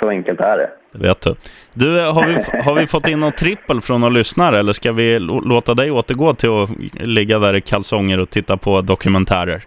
Så 0.00 0.08
enkelt 0.08 0.40
är 0.40 0.58
det. 0.58 0.70
Det 0.92 1.08
vet 1.08 1.20
du. 1.20 1.34
Du, 1.74 2.00
har 2.00 2.26
vi, 2.26 2.60
har 2.60 2.74
vi 2.80 2.86
fått 2.86 3.08
in 3.08 3.20
något 3.20 3.36
trippel 3.36 3.80
från 3.80 4.00
några 4.00 4.14
lyssnare 4.14 4.58
eller 4.58 4.72
ska 4.72 4.92
vi 4.92 5.18
låta 5.18 5.74
dig 5.74 5.90
återgå 5.90 6.34
till 6.34 6.50
att 6.50 6.70
ligga 7.06 7.38
där 7.38 7.54
i 7.54 7.60
kalsonger 7.60 8.20
och 8.20 8.30
titta 8.30 8.56
på 8.56 8.80
dokumentärer? 8.80 9.62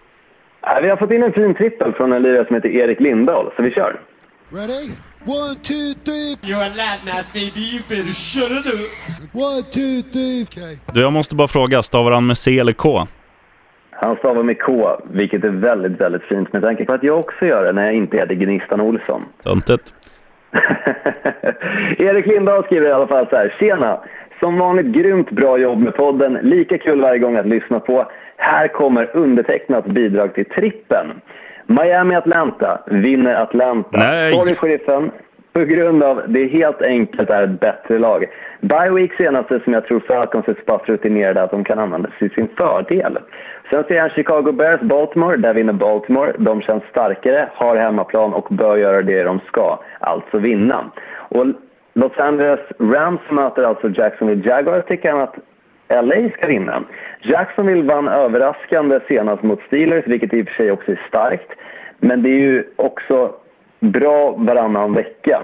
Vi 0.81 0.89
har 0.89 0.97
fått 0.97 1.11
in 1.11 1.23
en 1.23 1.33
fin 1.33 1.55
trippel 1.55 1.93
från 1.93 2.13
en 2.13 2.21
lirare 2.21 2.45
som 2.45 2.55
heter 2.55 2.69
Erik 2.69 2.99
Lindahl, 2.99 3.51
så 3.55 3.61
vi 3.63 3.71
kör. 3.71 3.99
Ready? 4.49 5.08
One, 5.25 5.55
two, 5.55 5.93
three. 6.05 6.37
You're 6.41 6.63
a 6.63 6.69
lad 6.69 7.25
baby. 7.33 7.59
You 7.59 7.81
better 7.89 8.13
shut 8.13 8.51
it 8.51 8.65
up. 8.65 8.89
One, 9.33 9.63
two, 9.63 10.01
three. 10.01 10.43
Okay. 10.43 10.77
Du, 10.93 11.01
jag 11.01 11.13
måste 11.13 11.35
bara 11.35 11.47
fråga, 11.47 11.83
stavar 11.83 12.11
han 12.11 12.27
med 12.27 12.37
C 12.37 12.59
eller 12.59 12.73
K? 12.73 13.07
Han 13.91 14.15
stavar 14.15 14.43
med 14.43 14.61
K, 14.61 14.99
vilket 15.11 15.43
är 15.43 15.49
väldigt, 15.49 16.01
väldigt 16.01 16.23
fint 16.23 16.53
med 16.53 16.61
tanke 16.61 16.85
på 16.85 16.93
att 16.93 17.03
jag 17.03 17.19
också 17.19 17.45
gör 17.45 17.63
det 17.65 17.71
när 17.71 17.85
jag 17.85 17.93
inte 17.93 18.17
heter 18.17 18.35
Gnistan 18.35 18.81
Olsson. 18.81 19.25
Töntigt. 19.43 19.93
Erik 21.97 22.25
Lindahl 22.25 22.63
skriver 22.63 22.87
i 22.87 22.91
alla 22.91 23.07
fall 23.07 23.27
så 23.29 23.35
här. 23.35 23.55
Tjena! 23.59 23.99
Som 24.39 24.57
vanligt 24.57 24.85
grymt 24.85 25.31
bra 25.31 25.57
jobb 25.57 25.79
med 25.79 25.95
podden. 25.95 26.33
Lika 26.33 26.77
kul 26.77 27.01
varje 27.01 27.19
gång 27.19 27.35
att 27.35 27.47
lyssna 27.47 27.79
på. 27.79 28.11
Här 28.37 28.67
kommer 28.67 29.15
undertecknat 29.15 29.85
bidrag 29.85 30.33
till 30.33 30.45
trippen. 30.45 31.21
Miami-Atlanta 31.69 32.79
vinner 32.85 33.35
Atlanta. 33.35 33.97
Nej. 33.97 34.33
Sorry 34.33 34.55
sheriffen. 34.55 35.11
På 35.53 35.59
grund 35.59 36.03
av 36.03 36.21
det 36.27 36.47
helt 36.47 36.81
enkelt 36.81 37.29
är 37.29 37.43
ett 37.43 37.59
bättre 37.59 37.99
lag. 37.99 38.25
Bye 38.61 38.91
week 38.91 39.13
senaste 39.17 39.59
som 39.59 39.73
jag 39.73 39.85
tror 39.85 39.99
Falcons 39.99 40.47
är 40.47 40.53
så 40.53 40.61
pass 40.61 40.81
rutinerade 40.85 41.43
att 41.43 41.51
de 41.51 41.63
kan 41.63 41.79
använda 41.79 42.09
till 42.19 42.29
sin 42.29 42.47
fördel. 42.57 43.17
Sen 43.69 43.83
ser 43.83 43.95
jag 43.95 44.11
Chicago 44.11 44.51
Bears 44.51 44.81
Baltimore. 44.81 45.37
Där 45.37 45.53
vinner 45.53 45.73
Baltimore. 45.73 46.33
De 46.37 46.61
känns 46.61 46.83
starkare, 46.83 47.49
har 47.53 47.75
hemmaplan 47.75 48.33
och 48.33 48.47
bör 48.49 48.77
göra 48.77 49.01
det 49.01 49.23
de 49.23 49.39
ska. 49.39 49.79
Alltså 49.99 50.37
vinna. 50.37 50.91
Och 51.29 51.45
Los 51.93 52.17
Angeles 52.17 52.59
Rams 52.79 53.21
möter 53.29 53.63
alltså 53.63 53.89
Jacksonville 53.89 54.49
Jaguars. 54.49 54.85
Tycker 54.85 55.11
han 55.11 55.21
att 55.21 55.35
LA 55.89 56.29
ska 56.37 56.47
vinna. 56.47 56.83
Jacksonville 57.21 57.93
vann 57.93 58.07
överraskande 58.07 58.99
senast 59.07 59.43
mot 59.43 59.61
Steelers, 59.67 60.07
vilket 60.07 60.33
i 60.33 60.41
och 60.41 60.47
för 60.47 60.53
sig 60.53 60.71
också 60.71 60.91
är 60.91 61.01
starkt. 61.07 61.51
Men 61.97 62.23
det 62.23 62.29
är 62.29 62.39
ju 62.39 62.63
också 62.75 63.33
bra 63.79 64.31
varannan 64.31 64.93
vecka 64.93 65.41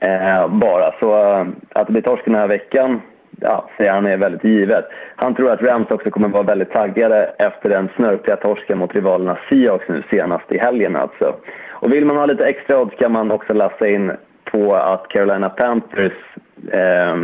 eh, 0.00 0.48
bara. 0.48 0.94
Så 1.00 1.32
eh, 1.32 1.46
att 1.72 1.86
det 1.86 1.92
blir 1.92 2.02
torsk 2.02 2.24
den 2.24 2.34
här 2.34 2.48
veckan, 2.48 3.00
ja, 3.40 3.68
säger 3.76 3.92
han 3.92 4.06
är 4.06 4.16
väldigt 4.16 4.44
givet. 4.44 4.84
Han 5.16 5.34
tror 5.34 5.50
att 5.50 5.62
Rams 5.62 5.90
också 5.90 6.10
kommer 6.10 6.28
vara 6.28 6.42
väldigt 6.42 6.72
taggade 6.72 7.34
efter 7.38 7.68
den 7.68 7.88
snörpliga 7.96 8.36
torsken 8.36 8.78
mot 8.78 8.94
rivalerna 8.94 9.38
Seahawks 9.48 9.88
nu 9.88 10.02
senast 10.10 10.52
i 10.52 10.58
helgen 10.58 10.96
alltså. 10.96 11.34
Och 11.70 11.92
vill 11.92 12.04
man 12.04 12.16
ha 12.16 12.26
lite 12.26 12.46
extra 12.46 12.80
odds 12.80 12.96
kan 12.96 13.12
man 13.12 13.30
också 13.30 13.52
läsa 13.52 13.88
in 13.88 14.12
på 14.52 14.74
att 14.74 15.08
Carolina 15.08 15.48
Panthers 15.48 16.12
eh, 16.72 17.16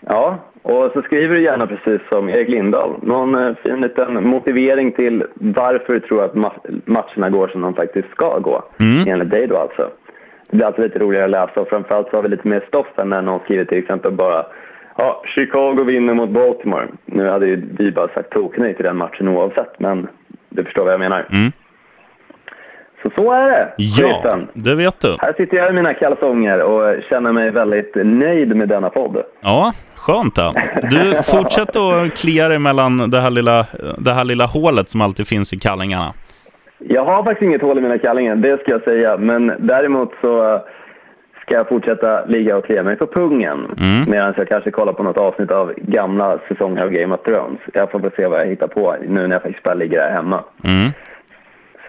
Ja, 0.00 0.38
och 0.62 0.90
så 0.92 1.02
skriver 1.02 1.34
du 1.34 1.42
gärna 1.42 1.66
precis 1.66 2.00
som 2.08 2.28
Erik 2.28 2.48
Lindahl. 2.48 2.94
Någon 3.02 3.34
eh, 3.34 3.54
fin 3.62 3.80
liten 3.80 4.28
motivering 4.28 4.92
till 4.92 5.24
varför 5.34 5.92
du 5.92 6.00
tror 6.00 6.24
att 6.24 6.34
ma- 6.34 6.80
matcherna 6.84 7.30
går 7.30 7.48
som 7.48 7.60
de 7.60 7.74
faktiskt 7.74 8.10
ska 8.10 8.38
gå. 8.38 8.62
Mm. 8.80 9.08
Enligt 9.08 9.30
dig 9.30 9.46
då 9.46 9.56
alltså. 9.56 9.90
Det 10.50 10.56
blir 10.56 10.66
alltid 10.66 10.84
lite 10.84 10.98
roligare 10.98 11.24
att 11.24 11.30
läsa 11.30 11.60
och 11.60 11.68
framförallt 11.68 12.10
så 12.10 12.16
har 12.16 12.22
vi 12.22 12.28
lite 12.28 12.48
mer 12.48 12.64
stoff 12.68 12.98
än 12.98 13.08
när 13.08 13.22
någon 13.22 13.40
skriver 13.40 13.64
till 13.64 13.78
exempel 13.78 14.12
bara 14.12 14.46
Ja, 14.96 15.22
Chicago 15.26 15.84
vinner 15.84 16.14
mot 16.14 16.30
Baltimore. 16.30 16.88
Nu 17.04 17.28
hade 17.28 17.46
ju 17.46 17.62
vi 17.78 17.92
bara 17.92 18.08
sagt 18.08 18.30
toknej 18.30 18.74
till 18.74 18.84
den 18.84 18.96
matchen 18.96 19.28
oavsett, 19.28 19.80
men 19.80 20.08
du 20.48 20.64
förstår 20.64 20.84
vad 20.84 20.92
jag 20.92 21.00
menar. 21.00 21.26
Mm. 21.32 21.52
Så 23.02 23.10
så 23.16 23.32
är 23.32 23.50
det, 23.50 23.72
Ja, 23.76 24.38
det 24.52 24.74
vet 24.74 25.00
du. 25.00 25.16
Här 25.20 25.32
sitter 25.32 25.56
jag 25.56 25.70
i 25.70 25.72
mina 25.72 25.94
kalsonger 25.94 26.62
och 26.62 27.02
känner 27.10 27.32
mig 27.32 27.50
väldigt 27.50 27.92
nöjd 27.94 28.56
med 28.56 28.68
denna 28.68 28.90
podd. 28.90 29.22
Ja, 29.40 29.72
skönt 29.96 30.36
då. 30.36 30.54
Du, 30.90 31.22
fortsätt 31.22 31.76
att 31.76 32.16
klia 32.16 32.48
dig 32.48 32.58
mellan 32.58 33.10
det 33.10 33.20
här, 33.20 33.30
lilla, 33.30 33.66
det 33.98 34.12
här 34.12 34.24
lilla 34.24 34.46
hålet 34.46 34.88
som 34.88 35.00
alltid 35.00 35.26
finns 35.26 35.52
i 35.52 35.58
kallingarna. 35.58 36.12
Jag 36.78 37.04
har 37.04 37.24
faktiskt 37.24 37.42
inget 37.42 37.62
hål 37.62 37.78
i 37.78 37.80
mina 37.80 37.98
kallingar, 37.98 38.36
det 38.36 38.60
ska 38.60 38.70
jag 38.70 38.82
säga. 38.82 39.16
Men 39.16 39.52
däremot 39.58 40.10
så 40.20 40.60
ska 41.42 41.54
jag 41.54 41.68
fortsätta 41.68 42.24
ligga 42.24 42.56
och 42.56 42.64
klia 42.64 42.82
mig 42.82 42.96
på 42.96 43.06
pungen. 43.06 43.58
Mm. 43.78 44.10
Medan 44.10 44.34
jag 44.36 44.48
kanske 44.48 44.70
kollar 44.70 44.92
på 44.92 45.02
något 45.02 45.16
avsnitt 45.16 45.50
av 45.50 45.72
gamla 45.76 46.38
säsonger 46.48 46.82
av 46.82 46.90
Game 46.90 47.14
of 47.14 47.22
Thrones. 47.22 47.60
Jag 47.74 47.90
får 47.90 47.98
väl 47.98 48.10
se 48.16 48.26
vad 48.26 48.40
jag 48.40 48.46
hittar 48.46 48.66
på 48.66 48.96
nu 49.08 49.26
när 49.26 49.34
jag 49.34 49.42
faktiskt 49.42 49.64
bara 49.64 49.74
ligger 49.74 50.00
här 50.00 50.12
hemma. 50.12 50.44
Mm. 50.64 50.90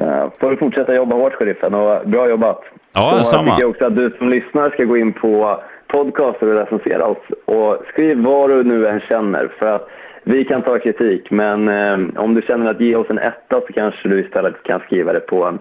Så 0.02 0.32
får 0.40 0.52
du 0.52 0.58
fortsätta 0.58 0.96
jobba 0.96 1.16
hårt, 1.16 1.34
sheriffen. 1.34 1.74
Och 1.74 2.08
bra 2.08 2.30
jobbat! 2.30 2.62
Ja, 2.94 3.16
detsamma. 3.18 3.44
tycker 3.44 3.62
jag 3.62 3.70
också 3.70 3.86
att 3.86 3.96
du 3.96 4.10
som 4.18 4.30
lyssnar 4.30 4.70
ska 4.70 4.84
gå 4.84 4.98
in 4.98 5.14
på 5.14 5.62
podcaster 5.88 6.48
och 6.48 6.56
recensera 6.56 7.06
oss. 7.06 7.24
Och 7.46 7.78
skriv 7.94 8.24
vad 8.24 8.50
du 8.50 8.64
nu 8.64 8.88
än 8.88 9.00
känner. 9.00 9.48
För 9.60 9.66
att 9.66 9.88
vi 10.24 10.46
kan 10.46 10.62
ta 10.62 10.80
kritik, 10.80 11.32
men 11.32 11.68
eh, 11.68 12.22
om 12.24 12.34
du 12.34 12.42
känner 12.42 12.72
att 12.72 12.82
ge 12.82 12.96
oss 12.96 13.10
en 13.10 13.20
etta 13.20 13.62
så 13.68 13.74
kanske 13.74 14.10
du 14.10 14.26
istället 14.26 14.64
kan 14.64 14.80
skriva 14.80 15.14
det 15.14 15.20
på, 15.20 15.58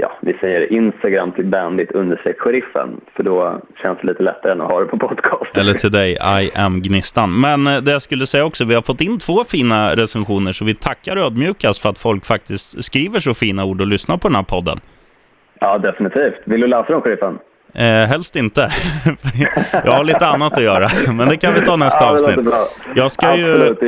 ja, 0.00 0.12
vi 0.20 0.32
säger 0.40 0.72
Instagram 0.72 1.32
till 1.32 1.46
bandit 1.46 1.92
understreck 1.92 2.40
sheriffen, 2.40 3.00
för 3.16 3.22
då 3.22 3.60
känns 3.82 3.98
det 4.00 4.06
lite 4.06 4.22
lättare 4.22 4.52
än 4.52 4.60
att 4.60 4.70
ha 4.70 4.80
det 4.80 4.86
på 4.86 4.98
podcast. 4.98 5.56
Eller 5.56 5.74
till 5.74 5.90
dig, 5.90 6.12
I 6.12 6.50
am 6.56 6.82
Gnistan. 6.82 7.40
Men 7.40 7.66
eh, 7.66 7.82
det 7.82 7.90
jag 7.92 8.02
skulle 8.02 8.26
säga 8.26 8.44
också, 8.44 8.64
vi 8.64 8.74
har 8.74 8.82
fått 8.82 9.00
in 9.00 9.18
två 9.18 9.44
fina 9.44 9.96
recensioner, 9.96 10.52
så 10.52 10.64
vi 10.64 10.74
tackar 10.74 11.16
ödmjukast 11.16 11.82
för 11.82 11.88
att 11.88 11.98
folk 11.98 12.24
faktiskt 12.24 12.84
skriver 12.84 13.20
så 13.20 13.34
fina 13.34 13.64
ord 13.64 13.80
och 13.80 13.86
lyssnar 13.86 14.16
på 14.16 14.28
den 14.28 14.36
här 14.36 14.42
podden. 14.42 14.78
Ja, 15.60 15.78
definitivt. 15.78 16.40
Vill 16.44 16.60
du 16.60 16.66
läsa 16.66 16.92
dem, 16.92 17.02
sheriffen? 17.02 17.38
Eh, 17.74 17.84
helst 17.84 18.36
inte. 18.36 18.70
jag 19.84 19.92
har 19.92 20.04
lite 20.04 20.26
annat 20.26 20.56
att 20.58 20.62
göra, 20.62 20.88
men 21.12 21.28
det 21.28 21.36
kan 21.36 21.54
vi 21.54 21.60
ta 21.60 21.76
nästa 21.76 22.04
Ja, 22.04 22.10
avsnitt. 22.12 22.54
Jag 22.96 23.10
ska 23.10 23.36
ju... 23.36 23.52
Absolut. 23.52 23.82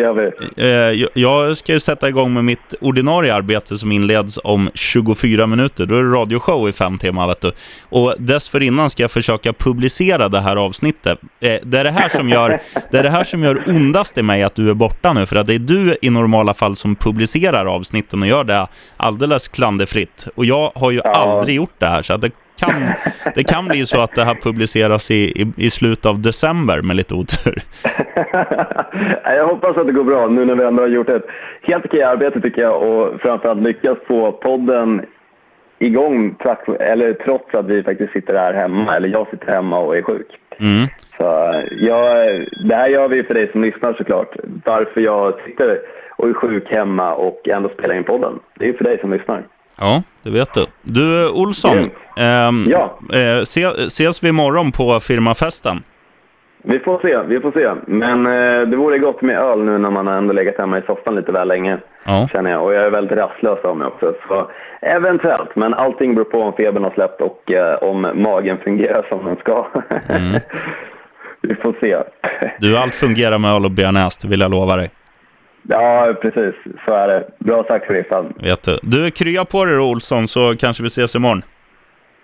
Eh, 0.57 0.67
jag- 1.15 1.57
ska 1.57 1.73
ju 1.73 1.81
sätta 1.81 2.09
igång 2.09 2.33
med 2.35 2.45
mitt 2.45 2.75
ordinarie 2.81 3.35
arbete 3.35 3.77
som 3.79 3.93
inleds 3.93 4.39
om 4.45 4.71
24 4.75 5.47
minuter. 5.47 5.87
Då 5.87 5.95
är 5.99 6.03
det 6.03 6.11
radioshow 6.11 6.69
i 6.69 6.73
fem 6.73 6.99
timmar, 6.99 7.27
vet 7.29 7.41
du. 7.41 7.53
Och 7.89 8.15
dessförinnan 8.19 8.91
ska 8.91 9.03
jag 9.03 9.11
försöka 9.11 9.53
publicera 9.53 10.29
det 10.29 10.41
här 10.41 10.57
avsnittet. 10.57 11.19
Eh, 11.41 11.59
det, 11.63 11.79
är 11.79 11.85
det, 11.85 11.91
här 11.91 12.09
som 12.09 12.29
gör, 12.29 12.61
det 12.91 12.99
är 12.99 13.03
det 13.03 13.11
här 13.11 13.25
som 13.25 13.43
gör 13.43 13.63
ondast 13.67 14.19
i 14.19 14.23
mig 14.23 14.43
att 14.43 14.55
du 14.55 14.71
är 14.71 14.75
borta 14.75 15.13
nu, 15.13 15.27
för 15.27 15.37
att 15.37 15.47
det 15.47 15.55
är 15.55 15.59
du 15.59 15.97
i 16.03 16.11
normala 16.11 16.55
fall 16.55 16.77
som 16.77 16.97
publicerar 16.97 17.67
avsnitten 17.67 18.23
och 18.23 18.29
gör 18.29 18.45
det 18.45 18.67
alldeles 18.97 19.49
klanderfritt. 19.49 20.27
Och 20.35 20.45
jag 20.45 20.73
har 20.75 20.91
ju 20.91 21.01
aldrig 21.03 21.57
gjort 21.57 21.75
det 21.79 21.87
här, 21.87 22.03
så 22.03 22.17
det 22.17 22.31
kan, 22.61 22.83
det 23.35 23.45
kan 23.45 23.69
bli 23.69 23.87
så 23.87 24.01
att 24.01 24.15
det 24.15 24.25
här 24.25 24.35
publiceras 24.43 25.11
i, 25.11 25.43
i, 25.43 25.53
i 25.57 25.71
slutet 25.71 26.07
av 26.07 26.23
december 26.23 26.83
med 26.83 26.97
lite 26.97 27.15
otur. 27.15 27.63
Jag 29.25 29.47
hoppas 29.47 29.77
att 29.77 29.87
det 29.87 29.93
går 29.93 30.05
bra 30.05 30.29
nu 30.29 30.45
när 30.45 30.55
vi 30.55 30.65
ändå 30.65 30.83
har 30.83 30.89
gjort 30.89 31.09
ett 31.09 31.27
helt 31.63 31.85
okej 31.85 32.03
arbete 32.03 32.41
tycker 32.41 32.63
jag 32.63 32.83
och 32.83 33.21
framförallt 33.21 33.63
lyckats 33.63 34.07
få 34.07 34.33
podden 34.33 35.03
igång 35.79 36.35
tack, 36.39 36.69
eller 36.81 37.13
trots 37.13 37.55
att 37.55 37.67
vi 37.67 37.83
faktiskt 37.83 38.13
sitter 38.13 38.35
här 38.35 38.55
hemma, 38.55 38.97
eller 38.97 39.09
jag 39.09 39.29
sitter 39.31 39.53
hemma 39.53 39.79
och 39.79 39.97
är 39.97 40.03
sjuk. 40.03 40.27
Mm. 40.59 40.87
Så 41.17 41.53
ja, 41.71 42.15
det 42.69 42.75
här 42.75 42.89
gör 42.89 43.09
vi 43.09 43.23
för 43.23 43.35
dig 43.35 43.53
som 43.53 43.63
lyssnar 43.63 43.93
såklart. 43.93 44.37
Varför 44.65 45.01
jag 45.01 45.35
sitter 45.47 45.79
och 46.23 46.29
är 46.29 46.35
sjuk 46.35 46.69
hemma 46.71 47.15
och 47.15 47.49
ändå 47.49 47.69
spelar 47.69 47.95
in 47.95 48.05
podden. 48.05 48.39
Det 48.59 48.65
är 48.65 48.69
ju 48.69 48.77
för 48.77 48.85
dig 48.85 48.99
som 49.01 49.13
lyssnar. 49.13 49.43
Ja, 49.81 50.03
det 50.23 50.31
vet 50.31 50.55
du. 50.55 50.65
Du, 50.83 51.29
Olsson. 51.31 51.77
Grymt. 51.77 51.93
ehm, 52.17 52.65
Ja. 52.69 52.99
eh, 53.19 53.43
se, 53.43 53.63
ses 53.87 54.25
vi 54.25 54.29
imorgon 54.29 54.73
på 54.73 55.01
firmafesten? 55.01 55.83
Vi 56.65 56.79
får 56.79 56.99
se, 56.99 57.19
vi 57.29 57.41
får 57.41 57.53
se. 57.53 57.71
Men 57.87 58.27
eh, 58.27 58.69
det 58.69 58.77
vore 58.77 58.99
gott 58.99 59.23
med 59.23 59.39
öl 59.39 59.65
nu 59.65 59.79
när 59.79 59.91
man 59.91 60.07
har 60.07 60.15
ändå 60.15 60.33
legat 60.33 60.59
hemma 60.59 60.79
i 60.79 60.83
soffan 60.83 61.15
lite 61.15 61.33
väl 61.33 61.49
länge. 61.49 61.79
Ja. 62.05 62.29
Känner 62.33 62.51
jag. 62.51 62.65
Och 62.65 62.75
jag 62.75 62.85
är 62.85 62.91
väldigt 62.91 63.19
rastlös 63.19 63.65
av 63.65 63.77
mig 63.77 63.87
också. 63.87 64.15
Så 64.29 64.51
eventuellt, 64.83 65.57
men 65.57 65.75
allting 65.75 66.15
beror 66.15 66.25
på 66.25 66.43
om 66.43 66.53
febern 66.53 66.85
har 66.85 66.91
släppt 66.91 67.21
och 67.21 67.53
eh, 67.53 67.75
om 67.83 68.01
magen 68.15 68.59
fungerar 68.65 69.07
som 69.09 69.25
den 69.25 69.37
ska. 69.37 69.67
vi 71.43 71.55
får 71.55 71.77
se. 71.81 71.97
Du, 72.59 72.77
allt 72.77 72.95
fungerar 72.95 73.39
med 73.39 73.51
öl 73.55 73.65
och 73.65 73.71
bearnaise, 73.71 74.19
det 74.23 74.29
vill 74.29 74.41
jag 74.41 74.51
lova 74.51 74.77
dig. 74.77 74.91
Ja, 75.69 76.15
precis. 76.23 76.55
Så 76.85 76.95
är 76.95 77.09
det. 77.09 77.25
Bra 77.39 77.65
sagt, 77.65 77.87
Sheriffen. 77.87 78.33
Vet 78.43 78.63
du. 78.63 78.79
Du, 78.83 79.11
krya 79.11 79.45
på 79.45 79.65
dig 79.65 79.77
då, 79.77 79.83
Olsson, 79.83 80.29
så 80.29 80.55
kanske 80.59 80.83
vi 80.83 80.87
ses 80.87 81.15
imorgon. 81.15 81.43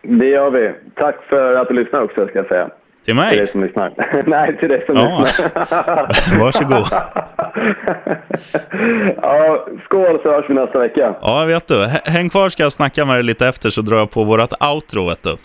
Det 0.02 0.26
gör 0.26 0.50
vi. 0.50 0.72
Tack 0.94 1.16
för 1.28 1.54
att 1.54 1.68
du 1.68 1.74
lyssnar 1.74 2.02
också, 2.02 2.26
ska 2.28 2.38
jag 2.38 2.46
säga. 2.48 2.68
Till 3.04 3.14
Till 3.16 3.24
dig 3.26 3.36
mig? 3.38 3.46
som 3.46 3.64
lyssnar. 3.64 3.92
Nej, 4.26 4.56
till 4.58 4.68
dig 4.68 4.82
som 4.86 4.96
Ja. 4.96 5.18
lyssnar. 5.26 6.38
Varsågod. 6.44 6.86
ja, 9.22 9.66
skål 9.84 10.20
så 10.22 10.30
hörs 10.32 10.44
vi 10.50 10.54
nästa 10.54 10.78
vecka. 10.78 11.14
Ja, 11.20 11.44
vet 11.44 11.68
du. 11.68 11.84
H- 11.84 11.98
Häng 12.04 12.28
kvar 12.28 12.48
ska 12.48 12.62
jag 12.62 12.72
snacka 12.72 13.04
med 13.04 13.14
dig 13.16 13.22
lite 13.22 13.48
efter 13.48 13.70
så 13.70 13.80
drar 13.82 13.96
jag 13.98 14.10
på 14.10 14.24
vårt 14.24 14.52
outro, 14.74 15.08
vet 15.08 15.22
du. 15.22 15.36